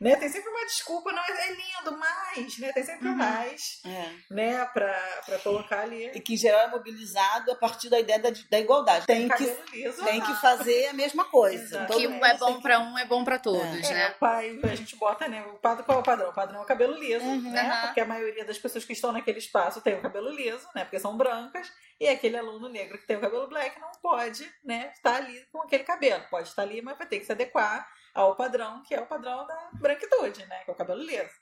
[0.00, 0.14] Né?
[0.16, 2.72] Tem sempre uma desculpa, não, é lindo, mas, né?
[2.72, 3.16] Tem sempre uhum.
[3.16, 4.10] mais, é.
[4.30, 4.64] né?
[4.66, 6.06] Pra, pra colocar ali.
[6.14, 9.06] E que em geral é mobilizado a partir da ideia da, da igualdade.
[9.06, 11.82] Tem, que, liso, tem que fazer a mesma coisa.
[11.82, 13.94] O que é bom pra um é bom pra todos, é.
[13.94, 14.02] né?
[14.02, 15.42] É, o pai, a gente bota, né?
[15.42, 16.30] O padrão, qual é o padrão?
[16.30, 17.50] O padrão é o cabelo liso, uhum.
[17.50, 17.82] né?
[17.86, 20.84] Porque a maioria das pessoas que estão naquele espaço tem o cabelo liso, né?
[20.84, 21.72] Porque são brancas.
[22.00, 24.92] E aquele aluno negro que tem o cabelo black não pode, né?
[24.94, 26.24] Estar ali com aquele cabelo.
[26.30, 29.46] Pode estar ali, mas vai ter que se adequar ao padrão, que é o padrão
[29.46, 30.64] da branquitude, né?
[30.64, 31.34] Que é o cabelo liso.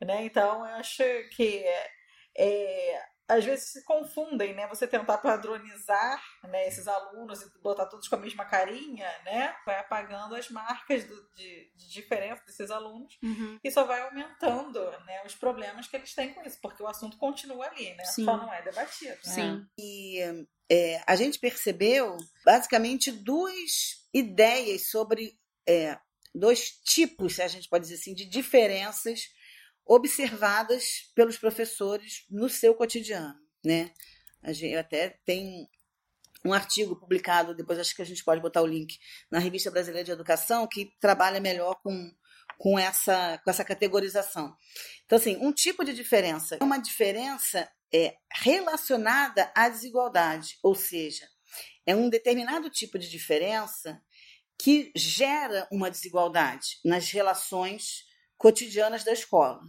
[0.00, 0.24] Né?
[0.24, 1.02] Então, eu acho
[1.34, 1.64] que
[2.36, 4.66] é, às vezes se confundem, né?
[4.68, 9.56] Você tentar padronizar né, esses alunos e botar todos com a mesma carinha, né?
[9.64, 13.58] Vai apagando as marcas do, de, de, diferença desses alunos uhum.
[13.64, 17.16] e só vai aumentando né, os problemas que eles têm com isso, porque o assunto
[17.16, 18.04] continua ali, né?
[18.04, 18.26] Sim.
[18.26, 19.12] Só não é debatido.
[19.12, 19.32] Né?
[19.32, 19.66] Sim.
[19.78, 25.98] E é, a gente percebeu basicamente duas ideias sobre é,
[26.34, 29.30] dois tipos, se a gente pode dizer assim, de diferenças
[29.84, 33.92] observadas pelos professores no seu cotidiano, né?
[34.44, 35.68] Gente até tem
[36.44, 38.98] um artigo publicado, depois acho que a gente pode botar o link
[39.30, 42.12] na Revista Brasileira de Educação, que trabalha melhor com,
[42.58, 44.56] com, essa, com essa categorização.
[45.04, 51.28] Então, assim, um tipo de diferença é uma diferença é, relacionada à desigualdade, ou seja,
[51.84, 54.00] é um determinado tipo de diferença
[54.58, 58.04] que gera uma desigualdade nas relações
[58.36, 59.60] cotidianas da escola.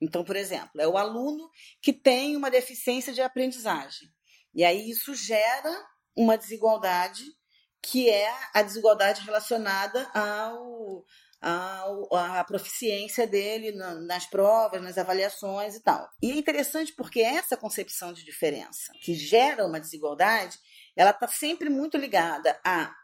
[0.00, 1.48] Então, por exemplo, é o aluno
[1.80, 4.08] que tem uma deficiência de aprendizagem.
[4.54, 7.24] E aí isso gera uma desigualdade
[7.80, 11.04] que é a desigualdade relacionada ao,
[11.40, 16.08] ao, à proficiência dele nas provas, nas avaliações e tal.
[16.22, 20.58] E é interessante porque essa concepção de diferença que gera uma desigualdade,
[20.96, 22.94] ela está sempre muito ligada a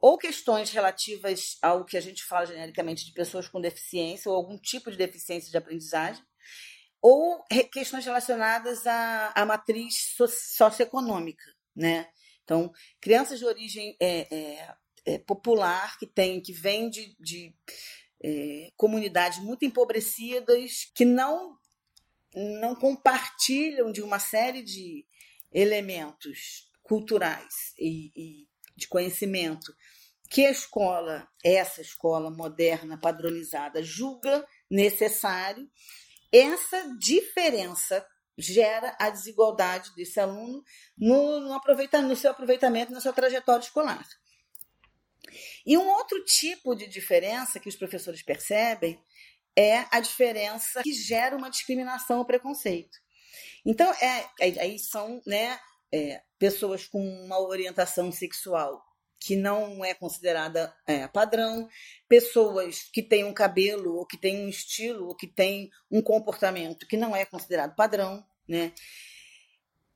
[0.00, 4.56] ou questões relativas ao que a gente fala genericamente de pessoas com deficiência ou algum
[4.56, 6.24] tipo de deficiência de aprendizagem,
[7.00, 10.14] ou questões relacionadas à, à matriz
[10.56, 12.08] socioeconômica, né?
[12.42, 17.54] Então, crianças de origem é, é, é, popular que tem, que vêm de, de
[18.24, 21.56] é, comunidades muito empobrecidas, que não
[22.34, 25.06] não compartilham de uma série de
[25.50, 29.74] elementos culturais e, e de conhecimento
[30.30, 35.68] que a escola, essa escola moderna, padronizada, julga necessário,
[36.32, 40.62] essa diferença gera a desigualdade desse aluno
[40.96, 44.06] no, no, aproveitamento, no seu aproveitamento, na sua trajetória escolar.
[45.66, 49.02] E um outro tipo de diferença que os professores percebem
[49.56, 52.96] é a diferença que gera uma discriminação ou preconceito.
[53.66, 55.58] Então, é, aí são né,
[55.92, 58.82] é, pessoas com uma orientação sexual
[59.20, 61.68] que não é considerada é, padrão,
[62.08, 66.86] pessoas que têm um cabelo, ou que têm um estilo, ou que têm um comportamento
[66.86, 68.72] que não é considerado padrão, né?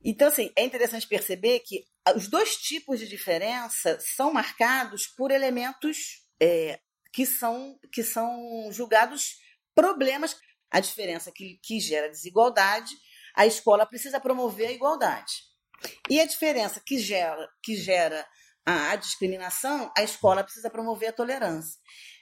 [0.05, 1.85] Então, assim, é interessante perceber que
[2.17, 6.81] os dois tipos de diferença são marcados por elementos é,
[7.13, 9.37] que, são, que são julgados
[9.75, 10.37] problemas.
[10.69, 12.97] A diferença que, que gera desigualdade,
[13.37, 15.52] a escola precisa promover a igualdade.
[16.09, 18.27] E a diferença que gera, que gera
[18.65, 21.81] a, a discriminação, a escola precisa promover a tolerância.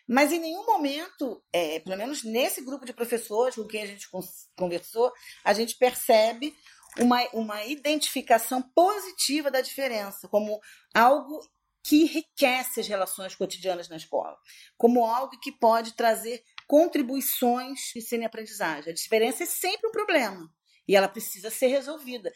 [0.08, 4.08] Mas em nenhum momento, é, pelo menos nesse grupo de professores com quem a gente
[4.56, 5.12] conversou,
[5.44, 6.52] a gente percebe
[6.98, 10.60] uma, uma identificação positiva da diferença, como
[10.92, 11.40] algo
[11.82, 14.36] que enriquece as relações cotidianas na escola,
[14.76, 18.90] como algo que pode trazer contribuições de ensino-aprendizagem.
[18.90, 20.50] A diferença é sempre um problema
[20.86, 22.32] e ela precisa ser resolvida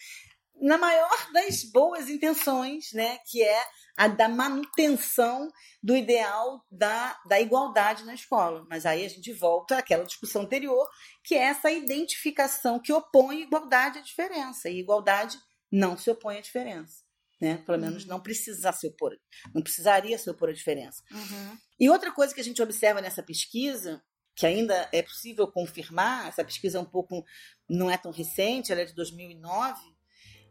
[0.61, 3.65] na maior das boas intenções, né, que é
[3.97, 5.49] a da manutenção
[5.83, 8.67] do ideal da, da igualdade na escola.
[8.69, 10.89] Mas aí a gente volta àquela discussão anterior,
[11.23, 14.69] que é essa identificação que opõe igualdade à diferença.
[14.69, 15.39] E igualdade
[15.71, 17.05] não se opõe à diferença.
[17.41, 17.59] Né?
[17.59, 18.11] Pelo menos uhum.
[18.11, 19.13] não precisa se opor,
[19.55, 21.03] não precisaria se opor à diferença.
[21.11, 21.59] Uhum.
[21.79, 24.03] E outra coisa que a gente observa nessa pesquisa,
[24.37, 27.25] que ainda é possível confirmar, essa pesquisa é um pouco
[27.69, 29.94] não é tão recente, ela é de 2009,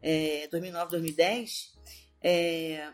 [0.03, 1.73] é, 2009, 2010,
[2.21, 2.93] é,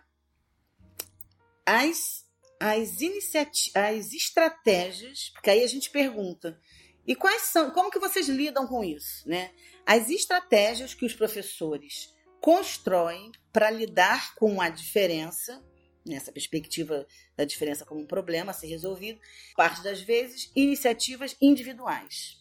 [1.65, 2.25] as,
[2.59, 6.59] as, iniciativas, as estratégias, porque aí a gente pergunta,
[7.07, 9.51] e quais são, como que vocês lidam com isso, né?
[9.85, 15.63] As estratégias que os professores constroem para lidar com a diferença,
[16.05, 19.19] nessa perspectiva da diferença como um problema a ser resolvido,
[19.55, 22.38] parte das vezes, iniciativas individuais.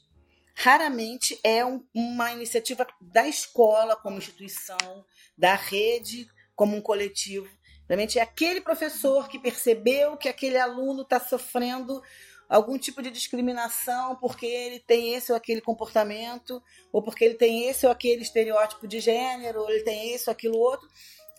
[0.60, 5.04] Raramente é um, uma iniciativa da escola como instituição,
[5.36, 7.48] da rede como um coletivo
[7.88, 12.02] Realmente é aquele professor que percebeu que aquele aluno está sofrendo
[12.46, 17.66] algum tipo de discriminação porque ele tem esse ou aquele comportamento, ou porque ele tem
[17.66, 20.86] esse ou aquele estereótipo de gênero, ou ele tem esse ou aquilo outro.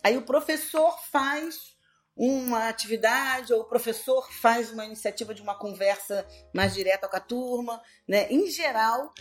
[0.04, 1.78] Aí o professor faz
[2.20, 7.22] uma atividade, ou o professor faz uma iniciativa de uma conversa mais direta com a
[7.22, 7.82] turma.
[8.06, 8.28] Né?
[8.30, 9.14] Em geral,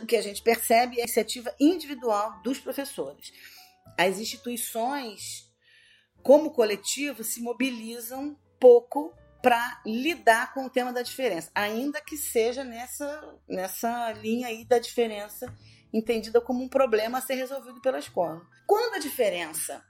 [0.00, 3.32] o que a gente percebe é a iniciativa individual dos professores.
[3.98, 5.48] As instituições
[6.22, 12.64] como coletivo, se mobilizam pouco para lidar com o tema da diferença, ainda que seja
[12.64, 15.52] nessa, nessa linha aí da diferença
[15.92, 18.42] entendida como um problema a ser resolvido pela escola.
[18.66, 19.82] Quando a diferença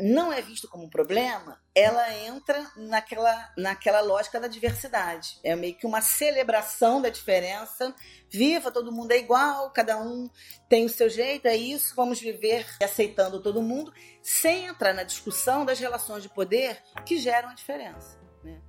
[0.00, 5.38] não é visto como um problema, ela entra naquela, naquela lógica da diversidade.
[5.44, 7.94] É meio que uma celebração da diferença.
[8.28, 10.30] Viva, todo mundo é igual, cada um
[10.68, 15.64] tem o seu jeito, é isso, vamos viver aceitando todo mundo, sem entrar na discussão
[15.64, 18.18] das relações de poder que geram a diferença.
[18.42, 18.60] Né?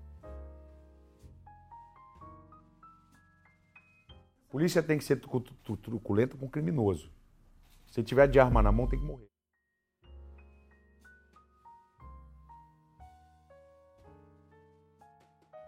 [4.50, 5.22] Polícia tem que ser
[5.82, 7.12] truculenta com criminoso.
[7.92, 9.31] Se tiver de arma na mão, tem que morrer.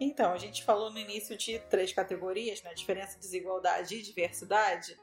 [0.03, 2.73] Então, a gente falou no início de três categorias, né?
[2.73, 4.99] Diferença, desigualdade e diversidade.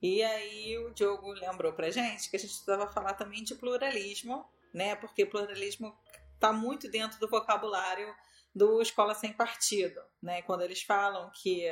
[0.00, 4.48] E aí o Diogo lembrou pra gente que a gente precisava falar também de pluralismo,
[4.72, 4.94] né?
[4.94, 5.98] Porque pluralismo
[6.34, 8.14] está muito dentro do vocabulário
[8.54, 10.42] do Escola Sem Partido, né?
[10.42, 11.66] Quando eles falam que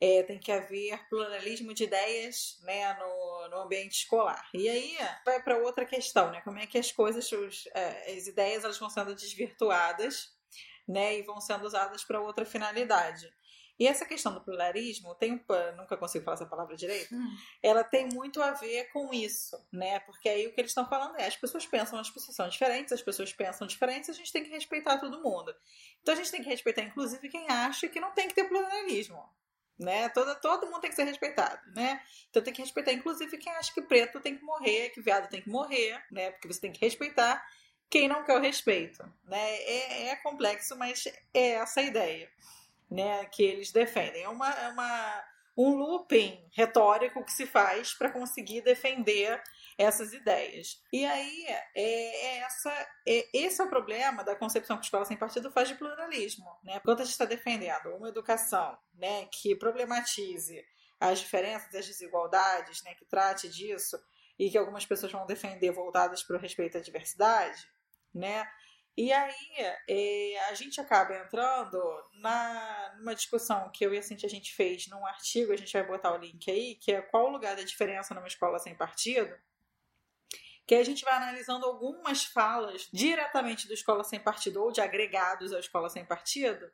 [0.00, 4.48] é, tem que haver pluralismo de ideias né, no, no ambiente escolar.
[4.52, 6.40] E aí vai para outra questão, né?
[6.40, 10.36] Como é que as coisas, os, é, as ideias elas vão sendo desvirtuadas
[10.88, 13.30] né, e vão sendo usadas para outra finalidade.
[13.78, 15.40] E essa questão do pluralismo tem um,
[15.76, 17.36] nunca consigo falar essa palavra direito, hum.
[17.62, 20.00] ela tem muito a ver com isso, né?
[20.00, 22.92] Porque aí o que eles estão falando é as pessoas pensam, as pessoas são diferentes,
[22.92, 25.54] as pessoas pensam diferentes, a gente tem que respeitar todo mundo.
[26.02, 29.22] Então a gente tem que respeitar, inclusive, quem acha que não tem que ter pluralismo.
[29.78, 30.08] Né?
[30.08, 32.02] Todo, todo mundo tem que ser respeitado, né?
[32.30, 35.40] Então tem que respeitar, inclusive, quem acha que preto tem que morrer, que viado tem
[35.40, 36.32] que morrer, né?
[36.32, 37.40] Porque você tem que respeitar
[37.90, 39.02] quem não quer o respeito.
[39.24, 39.56] Né?
[39.62, 42.30] É, é complexo, mas é essa a ideia
[42.90, 44.22] né, que eles defendem.
[44.22, 45.24] É, uma, é uma,
[45.56, 49.42] um looping retórico que se faz para conseguir defender
[49.76, 50.82] essas ideias.
[50.92, 52.70] E aí, é, é essa,
[53.06, 56.50] é, esse é o problema da concepção que a escola sem partido faz de pluralismo.
[56.64, 56.80] Né?
[56.80, 60.64] Quando a gente está defendendo uma educação né, que problematize
[61.00, 64.00] as diferenças, as desigualdades, né, que trate disso,
[64.38, 67.68] e que algumas pessoas vão defender voltadas para o respeito à diversidade,
[68.14, 68.46] né?
[68.96, 69.34] E aí
[69.88, 71.80] é, a gente acaba entrando
[72.14, 75.72] na, numa discussão que eu e a Cintia a gente fez num artigo, a gente
[75.72, 78.74] vai botar o link aí, que é qual o lugar da diferença numa escola sem
[78.74, 79.32] partido,
[80.66, 85.52] que a gente vai analisando algumas falas diretamente do Escola Sem Partido ou de agregados
[85.52, 86.70] à Escola Sem Partido,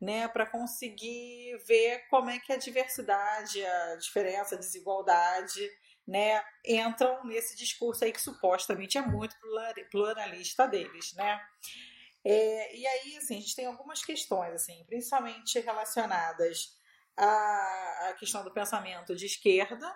[0.00, 5.70] né, para conseguir ver como é que a diversidade, a diferença, a desigualdade
[6.08, 9.36] né, entram nesse discurso aí que supostamente é muito
[9.90, 11.38] pluralista deles, né?
[12.24, 16.74] É, e aí, assim, a gente tem algumas questões, assim, principalmente relacionadas
[17.14, 19.94] à, à questão do pensamento de esquerda,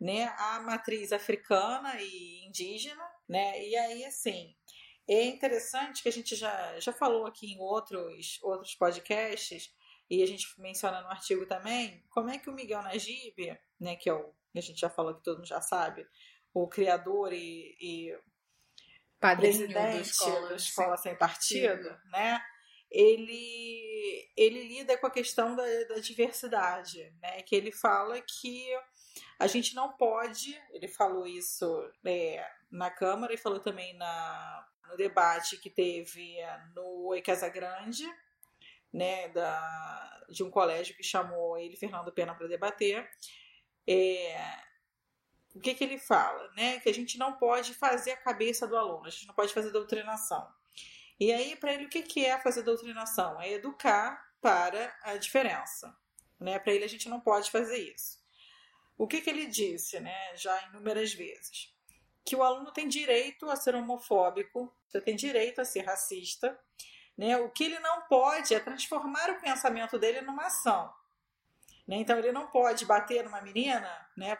[0.00, 3.64] né, à matriz africana e indígena, né?
[3.64, 4.52] E aí, assim,
[5.08, 9.72] é interessante que a gente já, já falou aqui em outros, outros podcasts,
[10.10, 14.08] e a gente menciona no artigo também, como é que o Miguel Najib, né, que
[14.08, 16.06] é o a gente já falou que todo mundo já sabe,
[16.52, 18.18] o criador e, e
[19.20, 22.40] presidente da escola, da escola sem partido, né?
[22.90, 27.42] Ele, ele lida com a questão da, da diversidade, né?
[27.42, 28.68] Que ele fala que
[29.38, 31.66] a gente não pode, ele falou isso
[32.04, 36.36] é, na Câmara e falou também na, no debate que teve
[36.74, 38.04] no Oi Casa Grande,
[38.92, 43.06] né, da, de um colégio que chamou ele, Fernando Pena, para debater,
[43.86, 44.58] é,
[45.54, 46.50] o que, que ele fala?
[46.56, 46.80] Né?
[46.80, 49.70] Que a gente não pode fazer a cabeça do aluno, a gente não pode fazer
[49.70, 50.46] doutrinação.
[51.18, 53.40] E aí, para ele, o que, que é fazer doutrinação?
[53.40, 55.96] É educar para a diferença.
[56.38, 56.58] Né?
[56.58, 58.18] Para ele, a gente não pode fazer isso.
[58.98, 61.74] O que, que ele disse, né, já inúmeras vezes?
[62.24, 66.58] Que o aluno tem direito a ser homofóbico, tem direito a ser racista.
[67.16, 67.36] Né?
[67.38, 70.92] O que ele não pode é transformar o pensamento dele numa ação.
[71.86, 71.96] Né?
[71.96, 74.36] Então ele não pode bater numa menina, né?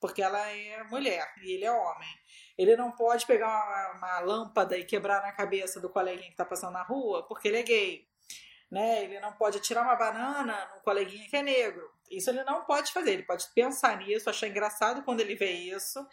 [0.00, 2.08] Porque ela é mulher e ele é homem.
[2.56, 6.44] Ele não pode pegar uma, uma lâmpada e quebrar na cabeça do coleguinha que está
[6.44, 8.08] passando na rua, porque ele é gay.
[8.70, 9.04] Né?
[9.04, 11.90] Ele não pode tirar uma banana no coleguinha que é negro.
[12.10, 13.12] Isso ele não pode fazer.
[13.12, 16.04] Ele pode pensar nisso, achar engraçado quando ele vê isso,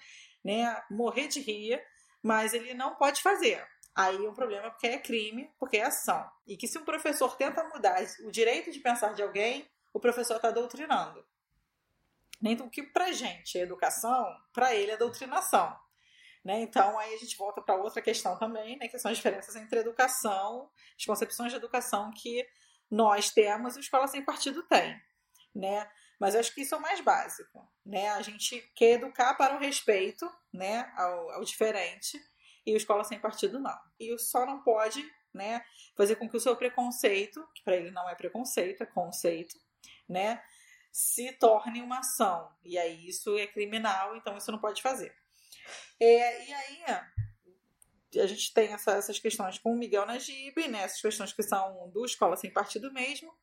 [0.44, 0.82] né?
[0.90, 1.82] morrer de rir,
[2.22, 3.66] mas ele não pode fazer.
[3.96, 6.30] Aí é um problema porque é crime, porque é ação.
[6.46, 10.36] E que se um professor tenta mudar o direito de pensar de alguém, o professor
[10.36, 11.26] está doutrinando.
[12.44, 15.74] Então, o que para gente é educação, para ele é doutrinação.
[16.44, 16.60] Né?
[16.60, 18.90] Então, aí a gente volta para outra questão também, né?
[18.90, 22.46] que são as diferenças entre educação, as concepções de educação que
[22.92, 25.02] nós temos e a escola sem partido tem.
[25.56, 25.90] Né?
[26.20, 27.66] Mas eu acho que isso é o mais básico.
[27.86, 28.10] Né?
[28.10, 30.92] A gente quer educar para o respeito né?
[30.98, 32.22] ao, ao diferente
[32.66, 33.80] e a escola sem partido não.
[33.98, 35.02] E só não pode
[35.34, 35.64] né,
[35.96, 39.58] fazer com que o seu preconceito, que para ele não é preconceito, é conceito,
[40.08, 40.42] né,
[40.92, 42.50] se torne uma ação.
[42.64, 45.14] E aí isso é criminal, então isso não pode fazer.
[46.00, 46.84] É, e aí
[48.22, 51.90] a gente tem essa, essas questões com o Miguel Najib, né, essas questões que são
[51.90, 53.34] do Escola Sem Partido mesmo.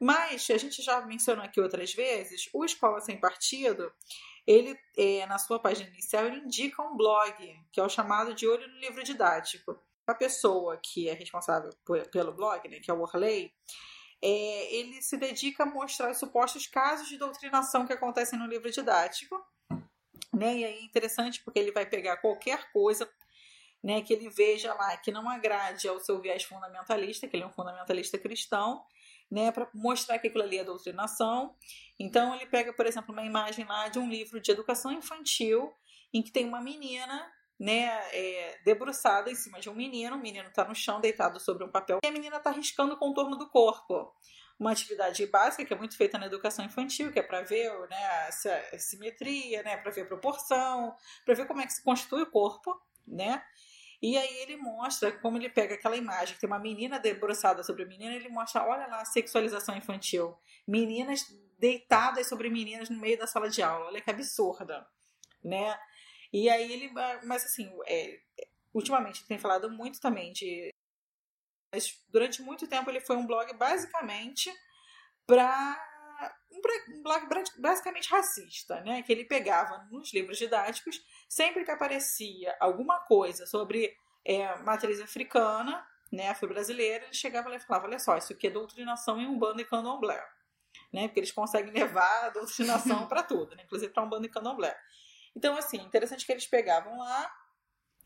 [0.00, 3.92] Mas a gente já mencionou aqui outras vezes, o Escola Sem Partido,
[4.46, 7.32] ele, é, na sua página inicial, ele indica um blog,
[7.72, 9.78] que é o chamado de Olho no Livro Didático.
[10.06, 11.70] A pessoa que é responsável
[12.12, 13.52] pelo blog, né, que é o Orley,
[14.26, 18.70] é, ele se dedica a mostrar os supostos casos de doutrinação que acontecem no livro
[18.70, 19.38] didático.
[20.32, 20.56] Né?
[20.56, 23.06] E aí é interessante porque ele vai pegar qualquer coisa
[23.82, 27.46] né, que ele veja lá que não agrade ao seu viés fundamentalista, que ele é
[27.46, 28.82] um fundamentalista cristão,
[29.30, 31.54] né, para mostrar que aquilo ali é doutrinação.
[32.00, 35.70] Então ele pega, por exemplo, uma imagem lá de um livro de educação infantil
[36.14, 40.48] em que tem uma menina né, é, debruçada em cima de um menino, o menino
[40.48, 43.48] está no chão, deitado sobre um papel, e a menina está riscando o contorno do
[43.48, 44.12] corpo.
[44.58, 48.06] Uma atividade básica que é muito feita na educação infantil, que é para ver né,
[48.72, 50.94] a simetria, né, para ver a proporção,
[51.24, 53.42] para ver como é que se constitui o corpo, né?
[54.00, 57.84] E aí ele mostra como ele pega aquela imagem, que tem uma menina debruçada sobre
[57.84, 60.36] a menina, ele mostra, olha lá a sexualização infantil.
[60.68, 61.26] Meninas
[61.58, 63.86] deitadas sobre meninas no meio da sala de aula.
[63.86, 64.86] Olha que absurda,
[65.42, 65.74] né?
[66.34, 66.92] E aí ele.
[67.22, 68.18] Mas assim, é,
[68.74, 70.68] ultimamente tem falado muito também de.
[71.72, 74.52] Mas durante muito tempo ele foi um blog basicamente
[75.24, 75.80] para.
[76.90, 77.28] Um blog
[77.58, 79.02] basicamente racista, né?
[79.02, 85.86] Que ele pegava nos livros didáticos, sempre que aparecia alguma coisa sobre é, matriz africana,
[86.10, 89.62] né, afro-brasileira, ele chegava lá e falava: olha só, isso aqui é doutrinação em Umbanda
[89.62, 90.20] e Candomblé.
[90.92, 94.76] Né, porque eles conseguem levar a doutrinação para tudo, né, inclusive para Umbanda e Candomblé.
[95.36, 97.32] Então, assim, interessante que eles pegavam lá,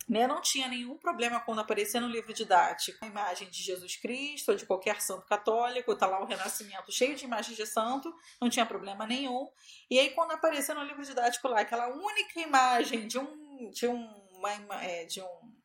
[0.08, 0.26] né?
[0.26, 4.56] Não tinha nenhum problema quando aparecia no livro didático a imagem de Jesus Cristo ou
[4.56, 8.64] de qualquer santo católico, tá lá o Renascimento cheio de imagens de santo, não tinha
[8.64, 9.46] problema nenhum.
[9.90, 13.70] E aí, quando aparecia no livro didático lá aquela única imagem de um.
[13.70, 14.28] de um.
[14.38, 15.58] Uma, é, de um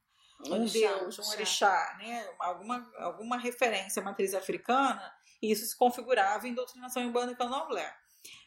[0.48, 1.98] um Orixá, deus, um orixá.
[2.00, 2.28] né?
[2.40, 7.96] alguma, alguma referência à matriz africana, e isso se configurava em doutrinação umbanda e candomblé.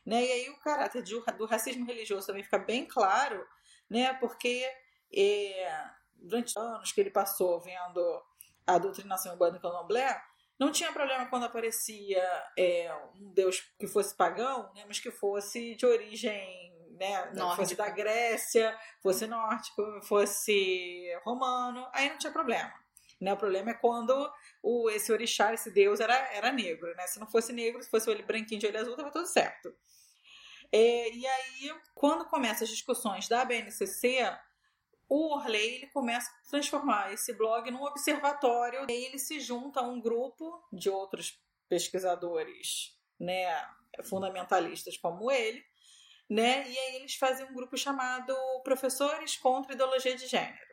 [0.05, 0.25] Né?
[0.25, 3.47] E aí o caráter de- do racismo religioso também fica bem claro,
[3.91, 4.15] né?
[4.15, 4.69] porque
[5.15, 8.23] é, durante os anos que ele passou vendo
[8.67, 10.21] a doutrinação umbanda e candomblé,
[10.59, 12.23] não tinha problema quando aparecia
[12.59, 14.85] é, um deus que fosse pagão, né?
[14.87, 17.57] mas que fosse de origem né, Nórdico.
[17.57, 22.73] fosse da Grécia, fosse nórdico, fosse romano, aí não tinha problema.
[23.21, 23.33] Né?
[23.33, 24.31] O problema é quando
[24.63, 26.95] o, esse orixá, esse deus, era, era negro.
[26.95, 27.07] Né?
[27.07, 29.75] Se não fosse negro, se fosse olho branquinho de olho azul, estava tudo certo.
[30.73, 34.37] É, e aí, quando começam as discussões da BNCC,
[35.09, 38.87] o Orley ele começa a transformar esse blog num observatório.
[38.89, 43.47] E aí ele se junta a um grupo de outros pesquisadores né,
[44.05, 45.65] fundamentalistas como ele,
[46.29, 46.69] né?
[46.69, 50.66] E aí eles fazem um grupo chamado Professores contra Ideologia de Gênero.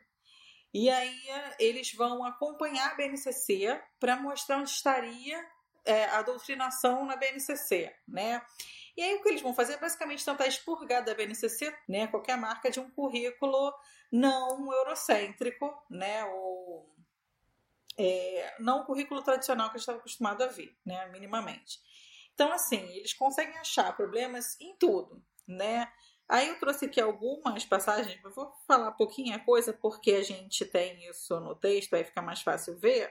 [0.74, 1.21] E aí
[1.59, 5.45] eles vão acompanhar a BNCC para mostrar onde estaria
[5.86, 8.41] é, a doutrinação na BNCC, né?
[8.95, 12.38] E aí o que eles vão fazer é basicamente tentar expurgar da BNCC, né, qualquer
[12.38, 13.74] marca de um currículo
[14.11, 16.95] não eurocêntrico, né, ou
[17.97, 21.80] é, não o currículo tradicional que a gente estava acostumado a ver, né, minimamente.
[22.34, 25.91] Então, assim, eles conseguem achar problemas em tudo, né?
[26.34, 31.39] Aí eu trouxe aqui algumas passagens, vou falar pouquinha coisa porque a gente tem isso
[31.39, 33.07] no texto, aí fica mais fácil ver,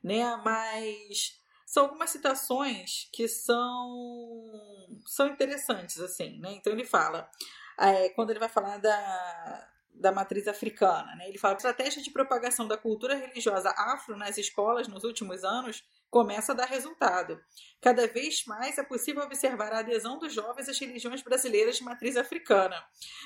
[0.00, 0.36] né?
[0.36, 6.52] Mas são algumas citações que são, são interessantes, assim, né?
[6.52, 7.28] Então ele fala,
[7.76, 11.28] é, quando ele vai falar da, da matriz africana, né?
[11.28, 15.42] Ele fala que a estratégia de propagação da cultura religiosa afro nas escolas nos últimos
[15.42, 15.82] anos
[16.14, 17.42] começa a dar resultado.
[17.82, 22.16] Cada vez mais é possível observar a adesão dos jovens às religiões brasileiras de matriz
[22.16, 22.80] africana,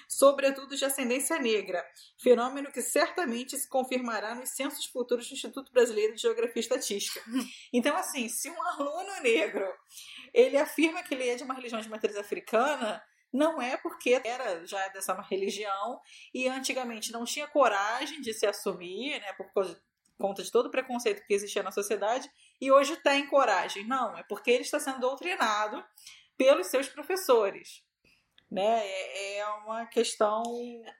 [0.09, 1.84] sobretudo de ascendência negra,
[2.18, 7.20] fenômeno que certamente se confirmará nos censos futuros do Instituto Brasileiro de Geografia e Estatística.
[7.74, 9.68] Então, assim, se um aluno negro
[10.32, 14.64] ele afirma que ele é de uma religião de matriz africana, não é porque era
[14.66, 16.01] já dessa religião
[16.32, 19.53] e antigamente não tinha coragem de se assumir, né, por
[20.18, 22.28] conta de todo o preconceito que existia na sociedade,
[22.61, 23.87] e hoje tem coragem.
[23.87, 25.85] Não, é porque ele está sendo doutrinado
[26.37, 27.83] pelos seus professores.
[28.51, 28.81] Né?
[28.87, 30.43] É, é uma questão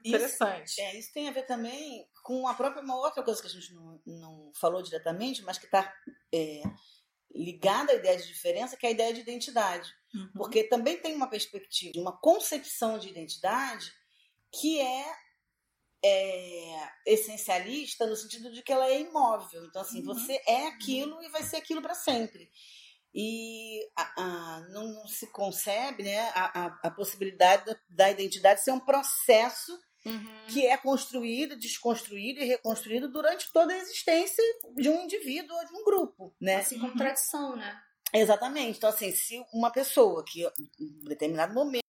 [0.05, 0.81] interessante.
[0.81, 3.73] É, isso tem a ver também com a própria uma outra coisa que a gente
[3.73, 5.91] não, não falou diretamente, mas que está
[7.35, 9.91] ligada à ideia de diferença, que é a ideia de identidade.
[10.15, 10.31] Uhum.
[10.35, 13.93] Porque também tem uma perspectiva, uma concepção de identidade
[14.53, 15.07] que é,
[16.05, 19.65] é, essencialista no sentido de que ela é imóvel.
[19.67, 20.15] Então, assim, Uhum.
[20.15, 22.49] você é aquilo e vai ser aquilo para sempre.
[23.15, 28.63] E a- a- não, não se concebe né, a, a, a possibilidade da, da identidade
[28.63, 29.73] ser um processo
[30.07, 30.47] Uhum.
[30.49, 34.43] que é construído, desconstruído e reconstruído durante toda a existência
[34.77, 36.57] de um indivíduo ou de um grupo, né?
[36.57, 37.79] Assim como tradição, né?
[38.15, 38.79] Exatamente.
[38.79, 40.47] Então, assim, se uma pessoa que
[40.81, 41.83] em determinado momento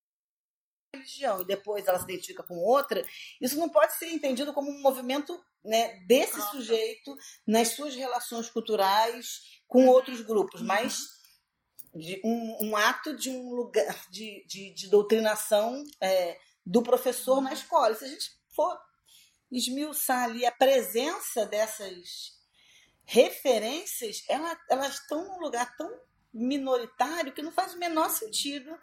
[1.09, 3.03] religião e depois ela se identifica com outra,
[3.41, 6.59] isso não pode ser entendido como um movimento né, desse Próprio.
[6.59, 10.97] sujeito nas suas relações culturais com outros grupos, mas
[11.93, 17.51] de um, um ato de um lugar de, de, de doutrinação é, do professor na
[17.51, 17.95] escola.
[17.95, 18.79] Se a gente for
[19.51, 22.37] esmiuçar ali a presença dessas
[23.03, 25.89] referências, ela, elas estão num lugar tão
[26.31, 28.77] minoritário que não faz o menor sentido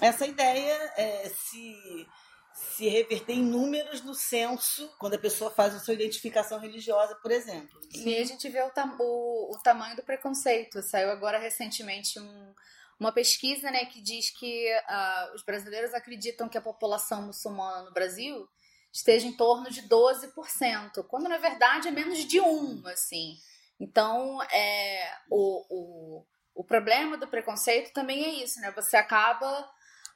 [0.00, 2.06] essa ideia é, se,
[2.52, 7.30] se reverter em números no censo quando a pessoa faz a sua identificação religiosa, por
[7.30, 7.80] exemplo.
[7.94, 10.82] E a gente vê o, tam- o- o tamanho do preconceito.
[10.82, 12.54] Saiu agora recentemente um-
[12.98, 17.92] uma pesquisa né, que diz que ah, os brasileiros acreditam que a população muçulmana no
[17.92, 18.46] Brasil
[18.92, 22.86] esteja em torno de 12%, quando na verdade é menos de 1%.
[22.88, 23.36] Assim.
[23.78, 26.26] Então, é, o, o,
[26.56, 28.70] o problema do preconceito também é isso, né?
[28.72, 29.66] Você acaba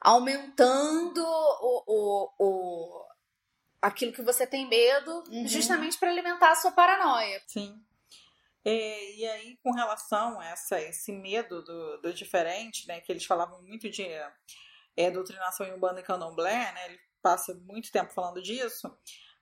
[0.04, 3.06] aumentando o, o, o,
[3.80, 5.48] aquilo que você tem medo Uhum.
[5.48, 7.42] justamente para alimentar a sua paranoia.
[7.46, 7.82] Sim.
[8.64, 13.24] É, e aí, com relação a essa, esse medo do, do diferente, né, que eles
[13.24, 14.06] falavam muito de
[14.96, 18.94] é, doutrinação em Umbanda e Candomblé, né, ele passa muito tempo falando disso,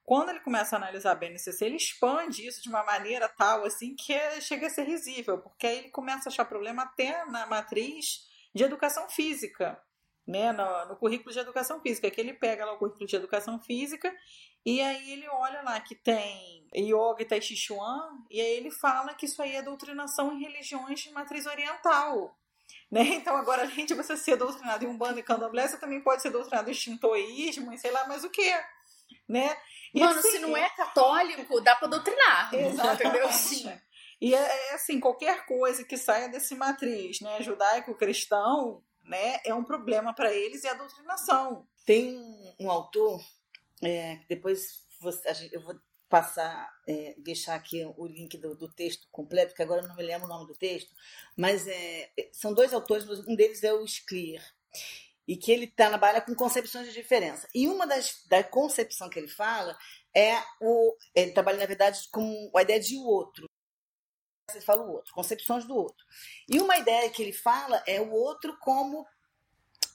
[0.05, 3.95] quando ele começa a analisar a BNCC, ele expande isso de uma maneira tal, assim,
[3.95, 8.29] que chega a ser risível, porque aí ele começa a achar problema até na matriz
[8.53, 9.81] de educação física,
[10.33, 13.61] né, no, no currículo de educação física, que ele pega lá o currículo de educação
[13.61, 14.11] física
[14.64, 18.70] e aí ele olha lá que tem yoga e tai chi chuan, e aí ele
[18.70, 22.37] fala que isso aí é doutrinação em religiões de matriz oriental.
[22.91, 23.03] Né?
[23.18, 26.30] Então, agora, além de você ser doutrinado em Umbanda e Candomblé, você também pode ser
[26.30, 28.55] doutrinado em Shintoísmo e sei lá mais o quê.
[29.28, 29.55] né?
[29.95, 32.51] E Mano, assim, se não é católico, dá pra doutrinar.
[32.55, 33.30] Entendeu?
[33.33, 33.70] Sim.
[34.20, 39.65] E é, é assim, qualquer coisa que saia desse matriz, né, judaico-cristão, né, é um
[39.65, 41.67] problema para eles e a doutrinação.
[41.85, 42.19] Tem
[42.59, 43.21] um, autor,
[43.83, 45.75] é, depois você, eu vou
[46.09, 50.03] passar, é, deixar aqui o link do, do, texto completo, que agora eu não me
[50.03, 50.95] lembro o nome do texto,
[51.37, 54.45] mas é, são dois autores, um deles é o Sclier,
[55.27, 57.49] e que ele tá, trabalha com concepções de diferença.
[57.55, 59.77] E uma das da concepção que ele fala
[60.15, 63.49] é o ele trabalha na verdade com a ideia de o outro.
[64.53, 66.05] Você fala o outro, concepções do outro.
[66.49, 69.07] E uma ideia que ele fala é o outro como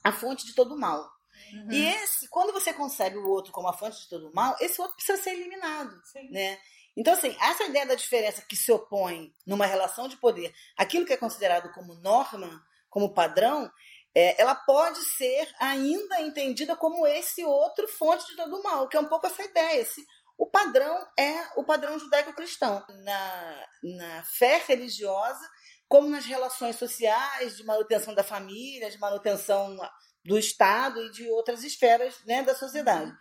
[0.04, 1.10] a fonte de todo mal.
[1.52, 1.72] Uhum.
[1.72, 4.96] E esse, quando você concebe o outro como a fonte de todo mal, esse outro
[4.96, 6.28] precisa ser eliminado, Sim.
[6.30, 6.58] né?
[6.96, 11.12] Então, assim, essa ideia da diferença que se opõe numa relação de poder, aquilo que
[11.12, 13.70] é considerado como norma, como padrão,
[14.14, 19.00] é, ela pode ser ainda entendida como esse outro fonte de todo mal, que é
[19.00, 19.80] um pouco essa ideia.
[19.80, 20.04] Esse,
[20.36, 22.84] o padrão é o padrão judaico-cristão.
[22.88, 25.48] Na, na fé religiosa,
[25.88, 29.76] como nas relações sociais, de manutenção da família, de manutenção
[30.24, 33.12] do Estado e de outras esferas né, da sociedade.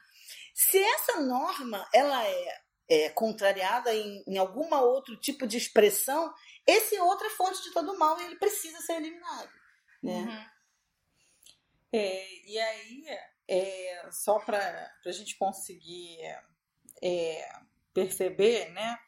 [0.54, 6.34] Se essa norma ela é, é contrariada em, em algum outro tipo de expressão,
[6.66, 9.50] esse outro é fonte de todo mal e ele precisa ser eliminado.
[10.04, 10.14] Né?
[10.14, 10.58] Uhum.
[11.94, 13.06] É, e aí,
[13.48, 16.20] é, só para a gente conseguir
[17.02, 17.50] é,
[17.94, 19.00] perceber, né,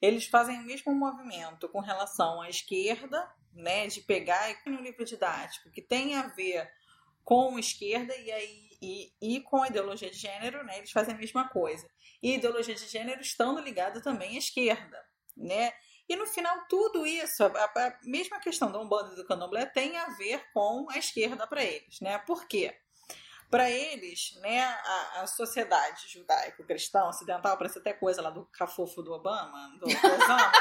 [0.00, 5.70] eles fazem o mesmo movimento com relação à esquerda, né, de pegar no livro didático
[5.70, 6.70] que tem a ver
[7.24, 11.18] com esquerda e aí e, e com a ideologia de gênero, né, eles fazem a
[11.18, 11.88] mesma coisa.
[12.22, 15.02] E ideologia de gênero estando ligado também à esquerda,
[15.36, 15.72] né?
[16.08, 19.96] E no final, tudo isso, a, a mesma questão da Umbanda e do Candomblé tem
[19.96, 22.18] a ver com a esquerda para eles, né?
[22.18, 22.74] Por quê?
[23.50, 29.12] Para eles, né, a, a sociedade judaico-cristã ocidental, parece até coisa lá do cafofo do
[29.12, 30.52] Obama, do, do Osama.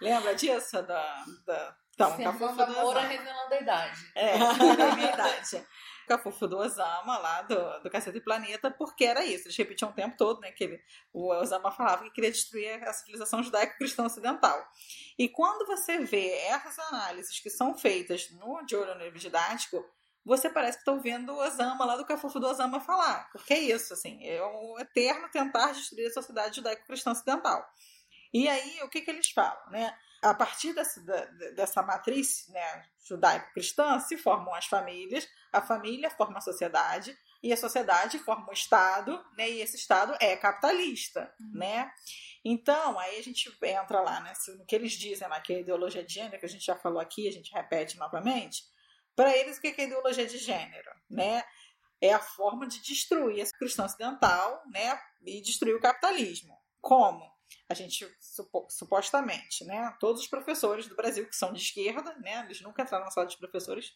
[0.00, 0.82] Lembra disso?
[0.82, 4.12] Da, da, então, Fernando Moura revelando a idade.
[4.14, 5.66] É, a minha idade.
[6.06, 9.46] Cafufo do Osama, lá do, do Cacete Planeta, porque era isso.
[9.46, 10.52] Eles repetiam o tempo todo, né?
[10.52, 14.68] Que ele, o Osama falava que queria destruir a civilização judaico-cristã ocidental.
[15.18, 19.82] E quando você vê essas análises que são feitas no De Olho no Didático,
[20.24, 23.30] você parece que está ouvindo o Osama lá do Cafufo do Osama falar.
[23.30, 27.64] Porque é isso, assim, é um eterno tentar destruir a sociedade judaico-cristã ocidental.
[28.32, 29.94] E aí, o que, que eles falam, né?
[30.24, 31.00] a partir dessa,
[31.54, 37.56] dessa matriz né, judaico-cristã se formam as famílias, a família forma a sociedade e a
[37.56, 41.58] sociedade forma o Estado, né, e esse Estado é capitalista, uhum.
[41.58, 41.92] né?
[42.42, 45.60] Então, aí a gente entra lá né, no que eles dizem lá, que é a
[45.60, 48.62] ideologia de gênero, que a gente já falou aqui, a gente repete novamente.
[49.16, 50.90] Para eles, o que é ideologia de gênero?
[51.08, 51.42] Né?
[52.00, 56.58] É a forma de destruir a cristã ocidental né, e destruir o capitalismo.
[56.80, 57.34] Como?
[57.68, 58.06] a gente
[58.68, 63.04] supostamente, né, todos os professores do Brasil que são de esquerda, né, eles nunca entraram
[63.04, 63.92] na sala de professores,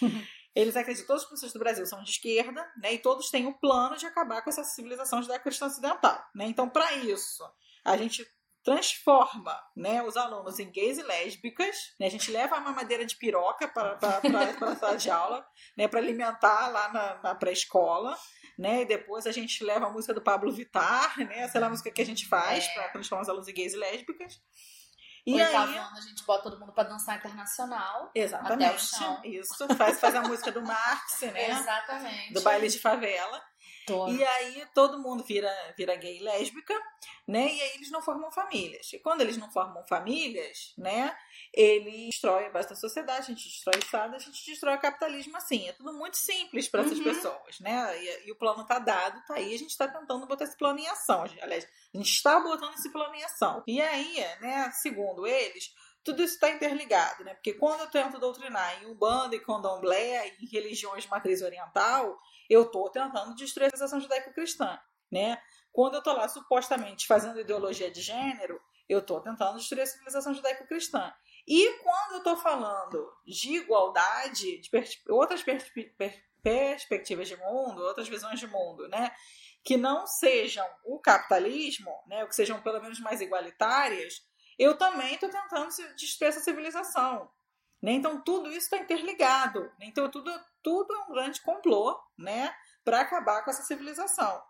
[0.54, 3.46] eles acreditam que todos os professores do Brasil são de esquerda, né, e todos têm
[3.46, 7.44] o plano de acabar com essa civilização judaico-cristã ocidental, né, então para isso
[7.84, 8.26] a gente
[8.64, 11.76] transforma né, os alunos em gays e lésbicas.
[11.98, 15.46] Né, a gente leva a mamadeira de piroca para, a sala de aula,
[15.76, 18.16] né, para alimentar lá na, na pré-escola
[18.58, 18.82] né?
[18.82, 21.40] E depois a gente leva a música do Pablo Vittar, né?
[21.40, 22.74] Essa é a música que a gente faz é.
[22.74, 24.40] para transformar os alunos em gays e lésbicas.
[25.24, 28.10] E Oitavo aí, ano a gente bota todo mundo para dançar internacional.
[28.14, 28.64] Exatamente.
[28.64, 29.20] Até o chão.
[29.24, 29.68] Isso.
[29.76, 31.50] Faz, faz a música do Marx, né?
[31.50, 32.34] Exatamente.
[32.34, 33.40] Do baile de favela.
[33.88, 36.74] E aí todo mundo vira, vira gay e lésbica,
[37.26, 37.52] né?
[37.52, 38.92] E aí eles não formam famílias.
[38.92, 41.16] E quando eles não formam famílias, né?
[41.52, 44.80] Ele destrói a base da sociedade, a gente destrói o Estado, a gente destrói o
[44.80, 45.68] capitalismo assim.
[45.68, 47.04] É tudo muito simples para essas uhum.
[47.04, 48.02] pessoas, né?
[48.02, 50.78] E, e, o plano tá dado, tá aí, a gente está tentando botar esse plano
[50.78, 51.24] em ação.
[51.40, 53.62] Aliás, a gente está botando esse plano em ação.
[53.66, 55.74] E aí, né, segundo eles,
[56.04, 57.34] tudo isso está interligado, né?
[57.34, 62.18] Porque quando eu tento doutrinar em Umbanda e Candomblé, em religiões de matriz oriental,
[62.50, 64.78] eu estou tentando destruir a civilização judaico-cristã,
[65.10, 65.40] né?
[65.72, 70.34] Quando eu estou lá supostamente fazendo ideologia de gênero, eu estou tentando destruir a civilização
[70.34, 71.12] judaico-cristã.
[71.46, 74.70] E quando eu estou falando de igualdade, de
[75.08, 75.64] outras pers
[75.96, 79.14] per perspectivas de mundo, outras visões de mundo, né?
[79.62, 82.22] Que não sejam o capitalismo, né?
[82.22, 84.26] Ou que sejam pelo menos mais igualitárias,
[84.58, 87.30] eu também estou tentando destruir essa civilização.
[87.80, 87.92] Né?
[87.92, 89.62] Então tudo isso está interligado.
[89.78, 89.86] Né?
[89.86, 90.32] Então tudo,
[90.62, 92.54] tudo é um grande complô né?
[92.84, 94.42] para acabar com essa civilização.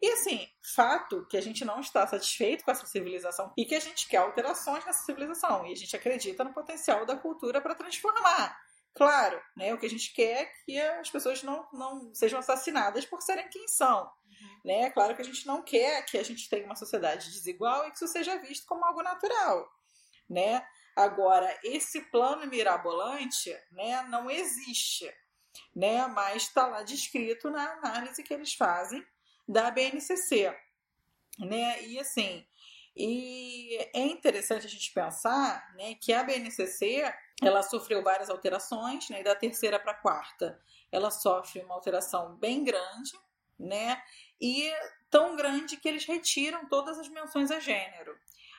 [0.00, 3.80] E assim, fato que a gente não está satisfeito com essa civilização e que a
[3.80, 5.66] gente quer alterações nessa civilização.
[5.66, 8.60] E a gente acredita no potencial da cultura para transformar.
[8.96, 9.74] Claro, né?
[9.74, 13.46] O que a gente quer é que as pessoas não, não sejam assassinadas por serem
[13.50, 14.04] quem são.
[14.04, 14.60] Uhum.
[14.64, 14.90] Né?
[14.90, 17.96] Claro que a gente não quer que a gente tenha uma sociedade desigual e que
[17.96, 19.68] isso seja visto como algo natural.
[20.28, 20.66] Né?
[20.96, 25.12] Agora, esse plano mirabolante né, não existe,
[25.74, 26.06] né?
[26.06, 29.06] mas está lá descrito na análise que eles fazem
[29.46, 30.56] da BNCC.
[31.38, 31.82] Né?
[31.82, 32.46] E assim,
[32.96, 37.02] e é interessante a gente pensar né, que a BNCC
[37.42, 40.60] ela sofreu várias alterações, né, e da terceira para a quarta
[40.90, 43.12] ela sofre uma alteração bem grande,
[43.58, 44.00] né,
[44.40, 44.72] e
[45.10, 48.16] tão grande que eles retiram todas as menções a gênero,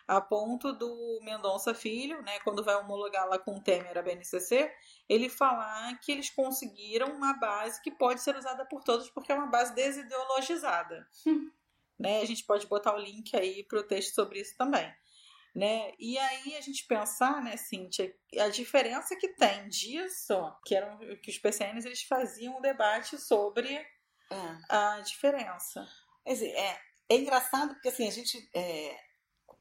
[0.07, 4.71] a ponto do Mendonça Filho, né, quando vai homologar lá com o Temer a BNCC,
[5.09, 9.36] ele falar que eles conseguiram uma base que pode ser usada por todos porque é
[9.36, 11.07] uma base desideologizada.
[11.25, 11.51] Hum.
[11.99, 12.21] Né?
[12.21, 14.93] A gente pode botar o link aí para o texto sobre isso também.
[15.58, 15.91] Né?
[15.97, 21.32] E aí a gente pensar, né, Cíntia, a diferença que tem disso, que eram que
[21.32, 23.88] os PCNs eles faziam um debate sobre é.
[24.70, 25.84] a diferença.
[26.24, 26.80] É,
[27.10, 28.38] é engraçado porque assim, a gente.
[28.53, 29.08] É,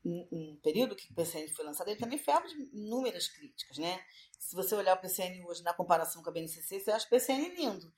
[0.05, 3.99] um período que o PCN foi lançado, ele também foi alvo de inúmeras críticas, né?
[4.38, 7.49] Se você olhar o PCN hoje na comparação com a BNCC, você acha o PCN
[7.57, 7.92] lindo.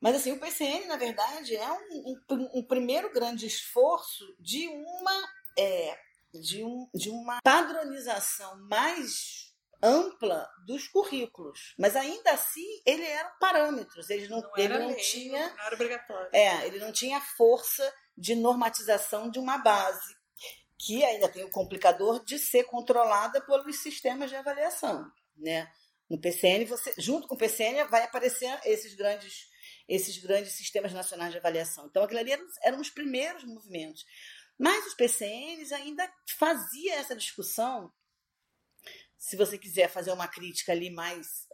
[0.00, 5.32] Mas assim, o PCN, na verdade, é um, um, um primeiro grande esforço de uma,
[5.56, 5.96] é,
[6.32, 9.52] de, um, de uma padronização mais
[9.82, 11.74] ampla dos currículos.
[11.78, 14.08] Mas ainda assim, ele eram parâmetros.
[14.08, 15.48] Ele não, não ele não lei, tinha.
[15.48, 16.30] Não era obrigatório.
[16.32, 20.16] É, ele não tinha força de normatização de uma base,
[20.78, 25.10] que ainda tem o complicador de ser controlada pelos sistemas de avaliação.
[25.36, 25.68] Né?
[26.08, 29.50] No PCN, você, junto com o PCN, vai aparecer esses grandes
[29.88, 31.86] esses grandes sistemas nacionais de avaliação.
[31.86, 34.04] Então, aquilo ali eram, eram os primeiros movimentos.
[34.58, 37.92] Mas os PCNs ainda fazia essa discussão,
[39.16, 41.48] se você quiser fazer uma crítica ali mais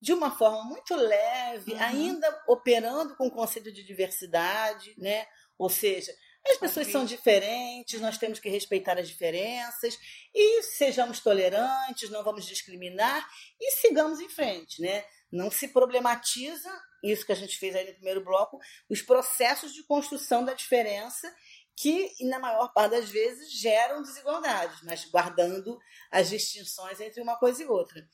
[0.00, 1.80] de uma forma muito leve, uhum.
[1.80, 5.26] ainda operando com o conceito de diversidade, né?
[5.58, 6.14] Ou seja,
[6.46, 9.98] as pessoas são diferentes, nós temos que respeitar as diferenças
[10.34, 13.28] e sejamos tolerantes, não vamos discriminar
[13.60, 15.04] e sigamos em frente, né?
[15.30, 16.70] Não se problematiza
[17.02, 21.32] isso que a gente fez aí no primeiro bloco, os processos de construção da diferença
[21.80, 25.78] que, na maior parte das vezes, geram desigualdades, mas guardando
[26.10, 28.04] as distinções entre uma coisa e outra.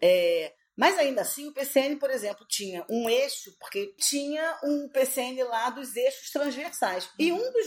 [0.00, 5.42] É, mas ainda assim, o PCN, por exemplo, tinha um eixo, porque tinha um PCN
[5.42, 7.10] lá dos eixos transversais.
[7.18, 7.66] E um dos.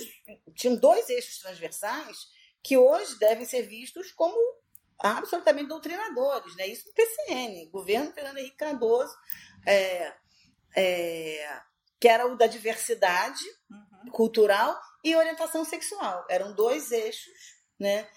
[0.56, 2.18] Tinham dois eixos transversais
[2.64, 4.38] que hoje devem ser vistos como
[4.98, 6.66] absolutamente doutrinadores, né?
[6.68, 9.14] Isso no PCN, governo Fernando Henrique Cardoso,
[9.68, 10.14] é,
[10.78, 11.62] é,
[12.00, 14.12] que era o da diversidade uhum.
[14.12, 16.26] cultural e orientação sexual.
[16.30, 17.34] Eram dois eixos,
[17.80, 18.08] né?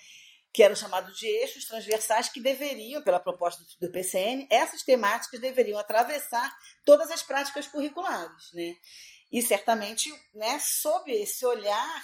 [0.54, 5.76] que eram chamados de eixos transversais que deveriam, pela proposta do PCN, essas temáticas deveriam
[5.80, 8.76] atravessar todas as práticas curriculares, né?
[9.32, 12.02] E certamente, né, sob esse olhar,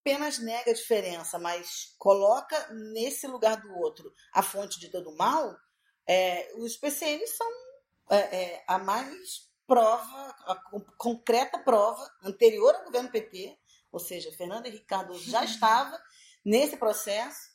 [0.00, 5.56] apenas nega a diferença, mas coloca nesse lugar do outro a fonte de todo mal,
[6.06, 7.50] é, os PCNs são
[8.10, 10.54] é, é, a mais prova, a
[10.96, 13.58] concreta prova anterior ao governo PT,
[13.90, 16.00] ou seja, Fernando Henrique Cardoso já estava
[16.44, 17.50] nesse processo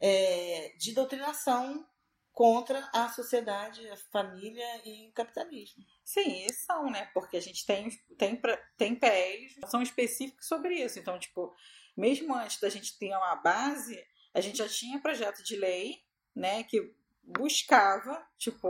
[0.00, 1.86] é, de doutrinação
[2.32, 5.82] contra a sociedade, a família e o capitalismo.
[6.04, 7.06] Sim, são, né?
[7.14, 7.88] Porque a gente tem,
[8.18, 8.38] tem,
[8.76, 10.98] tem PLs que são específicos sobre isso.
[10.98, 11.54] Então, tipo,
[11.96, 13.98] mesmo antes da gente ter uma base,
[14.34, 16.04] a gente já tinha projeto de lei,
[16.34, 18.68] né, que buscava, tipo,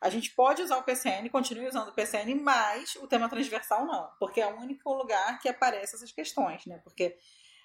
[0.00, 4.10] a gente pode usar o PCN, continue usando o PCN, mas o tema transversal não,
[4.18, 6.80] porque é o único lugar que aparece essas questões, né?
[6.82, 7.16] Porque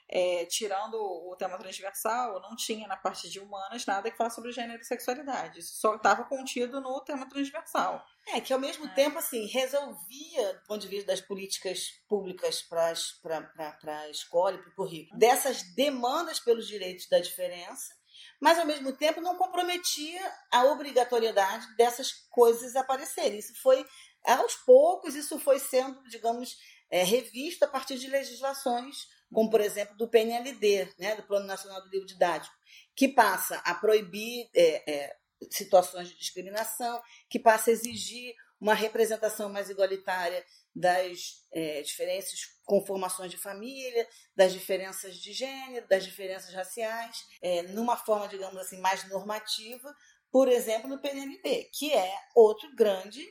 [0.07, 4.51] é, tirando o tema transversal, não tinha na parte de humanas nada que falasse sobre
[4.51, 5.59] gênero e sexualidade.
[5.59, 8.05] Isso só estava contido no tema transversal.
[8.27, 8.89] É, que ao mesmo é.
[8.89, 14.69] tempo, assim, resolvia, do ponto de vista das políticas públicas para a escola e para
[14.69, 17.93] o currículo, dessas demandas pelos direitos da diferença,
[18.41, 23.39] mas ao mesmo tempo não comprometia a obrigatoriedade dessas coisas aparecerem.
[23.39, 23.85] Isso foi,
[24.23, 26.57] aos poucos, isso foi sendo, digamos,
[26.89, 31.81] é, revisto a partir de legislações, como por exemplo do PNLD, né, do Plano Nacional
[31.81, 32.55] do Livro Didático,
[32.95, 35.15] que passa a proibir é, é,
[35.49, 40.43] situações de discriminação, que passa a exigir uma representação mais igualitária
[40.75, 47.95] das é, diferentes conformações de família, das diferenças de gênero, das diferenças raciais, é, numa
[47.95, 49.95] forma, digamos assim, mais normativa,
[50.29, 53.25] por exemplo, no PNLD, que é outro grande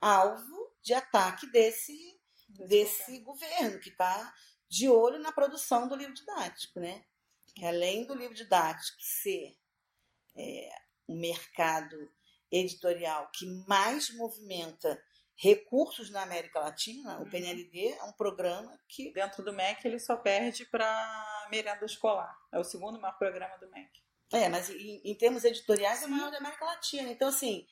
[0.00, 1.96] alvo de ataque desse,
[2.48, 4.34] desse governo, que está
[4.68, 7.04] de olho na produção do livro didático, né?
[7.54, 9.56] Que além do livro didático ser
[10.34, 10.68] é,
[11.08, 12.10] um mercado
[12.50, 15.00] editorial que mais movimenta
[15.36, 19.12] recursos na América Latina, o PNLD é um programa que.
[19.12, 22.36] Dentro do MEC, ele só perde para merenda escolar.
[22.52, 23.90] É o segundo maior programa do MEC.
[24.32, 27.10] É, mas em, em termos editoriais é o maior da América Latina.
[27.10, 27.66] Então, assim,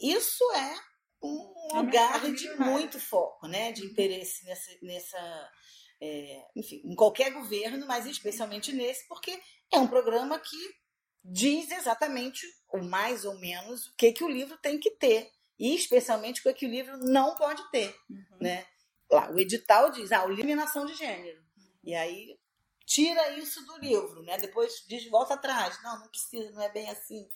[0.00, 0.74] isso é
[1.22, 3.72] um É lugar de muito foco, né?
[3.72, 4.70] De interesse nessa.
[4.82, 5.52] nessa
[6.00, 9.40] é, enfim, em qualquer governo, mas especialmente nesse, porque
[9.72, 10.56] é um programa que
[11.24, 15.30] diz exatamente, ou mais ou menos, o que, que o livro tem que ter.
[15.58, 17.96] E especialmente o que, o livro não pode ter.
[18.10, 18.38] Uhum.
[18.40, 18.66] Né?
[19.10, 21.42] Lá, o edital diz, ah, eliminação de gênero.
[21.82, 22.38] E aí
[22.84, 24.36] tira isso do livro, né?
[24.38, 25.80] Depois diz, volta atrás.
[25.82, 27.28] Não, não precisa, não é bem assim.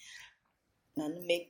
[0.96, 1.48] Não, no meio,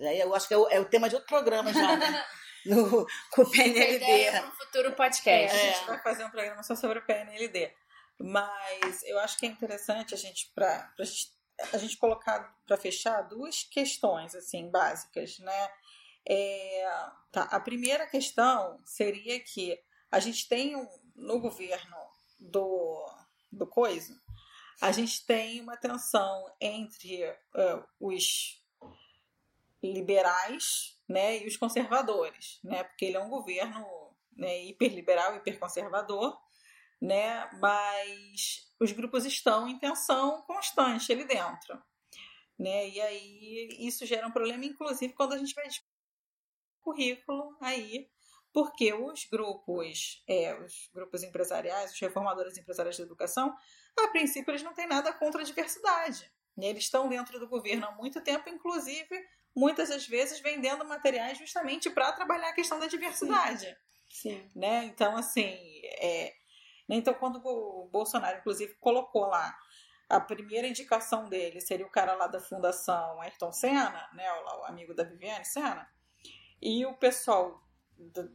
[0.00, 2.24] aí eu acho que é o, é o tema de outro programa já, né?
[2.66, 4.30] No, com o ideia PNLD.
[4.32, 5.56] para um futuro É, podcast.
[5.56, 7.72] a gente vai fazer um programa só sobre o PNLD.
[8.18, 11.30] Mas eu acho que é interessante a gente, pra, pra gente,
[11.72, 15.70] a gente colocar, para fechar, duas questões assim básicas, né?
[16.26, 16.90] É,
[17.32, 19.78] tá, a primeira questão seria que
[20.10, 21.96] a gente tem um, no governo
[22.38, 23.06] do,
[23.52, 24.18] do Coisa,
[24.80, 28.62] a gente tem uma tensão entre eh, os
[29.82, 32.84] liberais né, e os conservadores, né?
[32.84, 33.84] Porque ele é um governo
[34.36, 36.38] né, hiperliberal, hiperconservador,
[37.00, 37.48] né?
[37.60, 41.82] Mas os grupos estão em tensão constante ali dentro,
[42.58, 42.88] né?
[42.88, 45.66] E aí isso gera um problema, inclusive quando a gente vai
[46.88, 48.08] currículo aí,
[48.52, 53.54] porque os grupos, é, os grupos empresariais, os reformadores empresariais da educação,
[53.98, 56.30] a princípio eles não têm nada contra a diversidade.
[56.56, 56.66] né?
[56.66, 59.14] Eles estão dentro do governo há muito tempo, inclusive
[59.54, 63.76] muitas das vezes vendendo materiais justamente para trabalhar a questão da diversidade
[64.08, 64.48] Sim.
[64.54, 64.84] né?
[64.84, 65.58] Então, assim,
[66.00, 66.32] é...
[66.88, 66.96] né?
[66.96, 69.54] então quando o Bolsonaro, inclusive, colocou lá
[70.08, 74.24] a primeira indicação dele seria o cara lá da Fundação Ayrton Senna, né?
[74.32, 75.86] O amigo da Viviane Senna,
[76.60, 77.62] e o pessoal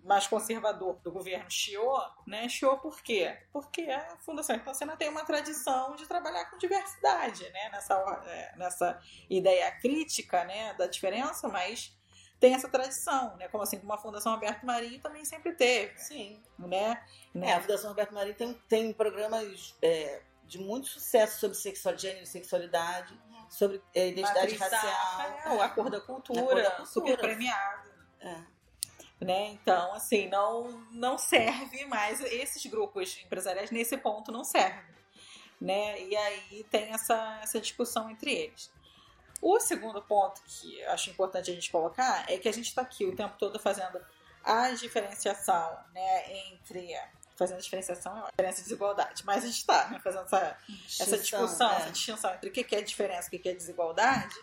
[0.03, 2.49] mais conservador do governo chiou, né?
[2.49, 3.37] Chiou por quê?
[3.51, 7.69] Porque a Fundação Ayrton Senna tem uma tradição de trabalhar com diversidade, né?
[7.71, 7.93] Nessa,
[8.27, 10.73] é, nessa ideia crítica, né?
[10.73, 11.97] Da diferença, mas
[12.39, 13.47] tem essa tradição, né?
[13.47, 16.43] Como assim, como a Fundação Alberto Marinho também sempre teve, Sim.
[16.59, 17.01] né?
[17.35, 22.23] É, a Fundação Roberto Marinho tem, tem programas é, de muito sucesso sobre sexual, gênero
[22.23, 23.17] e sexualidade,
[23.49, 24.91] sobre é, identidade Matriz racial.
[24.91, 26.85] Rafael, a cor da cultura, A Cor da Cultura.
[26.87, 27.92] super premiado.
[28.23, 28.53] É.
[29.23, 29.47] Né?
[29.51, 34.93] Então, assim, não, não serve mais esses grupos empresariais nesse ponto não servem.
[35.61, 36.01] Né?
[36.01, 38.71] E aí tem essa, essa discussão entre eles.
[39.41, 42.81] O segundo ponto que eu acho importante a gente colocar é que a gente está
[42.81, 43.99] aqui o tempo todo fazendo
[44.43, 46.95] a diferenciação né, entre.
[47.35, 50.57] Fazendo a diferenciação é uma diferença de desigualdade, mas a gente está né, fazendo essa,
[50.99, 51.77] essa discussão, é.
[51.77, 54.35] essa distinção entre o que é diferença e o que que é desigualdade,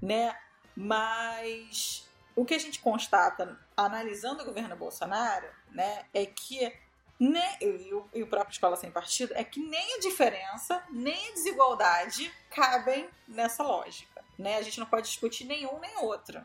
[0.00, 0.38] né?
[0.76, 6.72] Mas o que a gente constata analisando o governo Bolsonaro, né, é que
[7.20, 11.28] né, e, o, e o próprio Escola Sem Partido é que nem a diferença, nem
[11.28, 14.56] a desigualdade cabem nessa lógica, né?
[14.56, 16.44] A gente não pode discutir nenhum nem outro,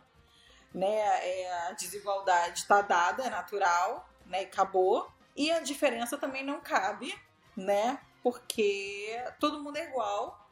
[0.71, 0.87] né?
[0.87, 4.41] É, a desigualdade está dada, é natural, né?
[4.41, 5.11] Acabou.
[5.35, 7.11] E a diferença também não cabe,
[7.55, 7.99] né?
[8.21, 10.46] Porque todo mundo é igual,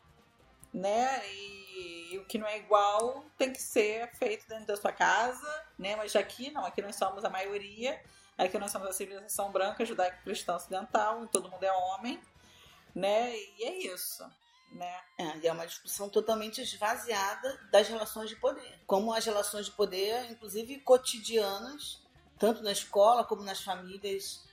[0.75, 1.21] né?
[1.29, 5.65] E, e o que não é igual tem que ser feito dentro da sua casa,
[5.79, 5.95] né?
[5.95, 7.99] Mas aqui não, aqui nós somos a maioria,
[8.37, 12.19] aqui nós somos a civilização branca, judaico-cristã ocidental, e todo mundo é homem,
[12.93, 13.33] né?
[13.35, 14.29] E é isso,
[14.71, 15.01] né?
[15.17, 18.79] É, e é uma discussão totalmente esvaziada das relações de poder.
[18.85, 22.01] Como as relações de poder, inclusive cotidianas,
[22.37, 24.43] tanto na escola como nas famílias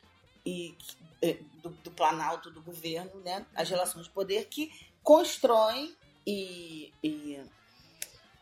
[0.47, 0.77] e
[1.20, 3.45] eh, do, do planalto do governo, né?
[3.57, 4.70] As relações de poder que
[5.03, 5.97] constroem
[6.27, 7.41] e, e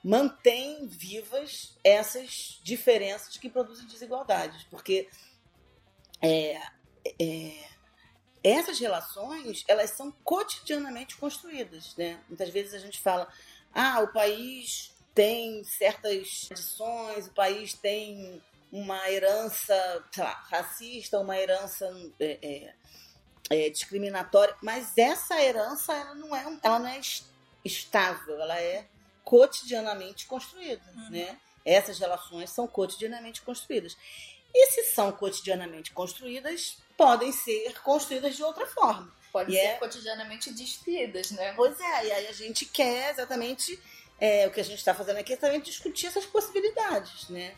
[0.03, 5.09] mantêm vivas essas diferenças que produzem desigualdades, porque
[6.23, 6.61] é,
[7.19, 7.69] é,
[8.43, 12.21] essas relações elas são cotidianamente construídas, né?
[12.29, 13.29] Muitas vezes a gente fala,
[13.73, 21.87] ah, o país tem certas tradições, o país tem uma herança, lá, racista, uma herança
[22.19, 22.75] é, é,
[23.51, 27.01] é, discriminatória, mas essa herança ela não é, ela não é
[27.65, 28.87] estável, ela é
[29.25, 31.39] cotidianamente construída, né?
[31.65, 33.97] Essas relações são cotidianamente construídas.
[34.53, 39.13] E se são cotidianamente construídas, podem ser construídas de outra forma.
[39.33, 41.53] Podem ser é- cotidianamente despidas, né?
[41.55, 43.81] Pois é, e aí a gente quer exatamente
[44.19, 47.55] é, o que a gente está fazendo aqui é também discutir essas possibilidades, né?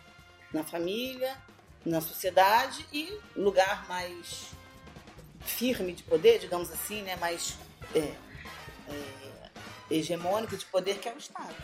[0.52, 1.36] Na família,
[1.84, 4.50] na sociedade e lugar mais
[5.44, 7.16] firme de poder, digamos assim, né?
[7.16, 7.56] Mais
[7.94, 9.31] é, é,
[9.92, 11.54] hegemônico de poder que é o Estado.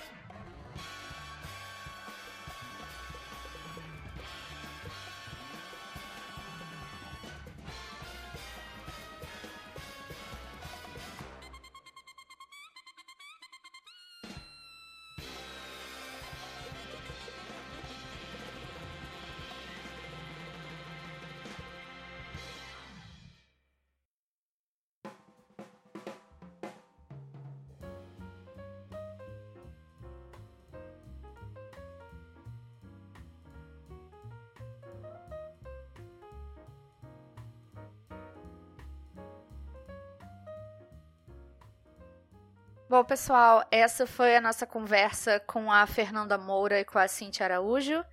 [42.99, 47.47] Bom, pessoal, essa foi a nossa conversa com a Fernanda Moura e com a Cintia
[47.47, 48.05] Araújo.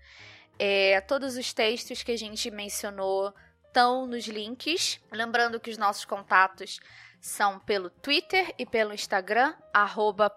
[0.59, 3.33] É, todos os textos que a gente mencionou
[3.65, 5.01] estão nos links.
[5.11, 6.79] Lembrando que os nossos contatos
[7.19, 10.31] são pelo Twitter e pelo Instagram, arroba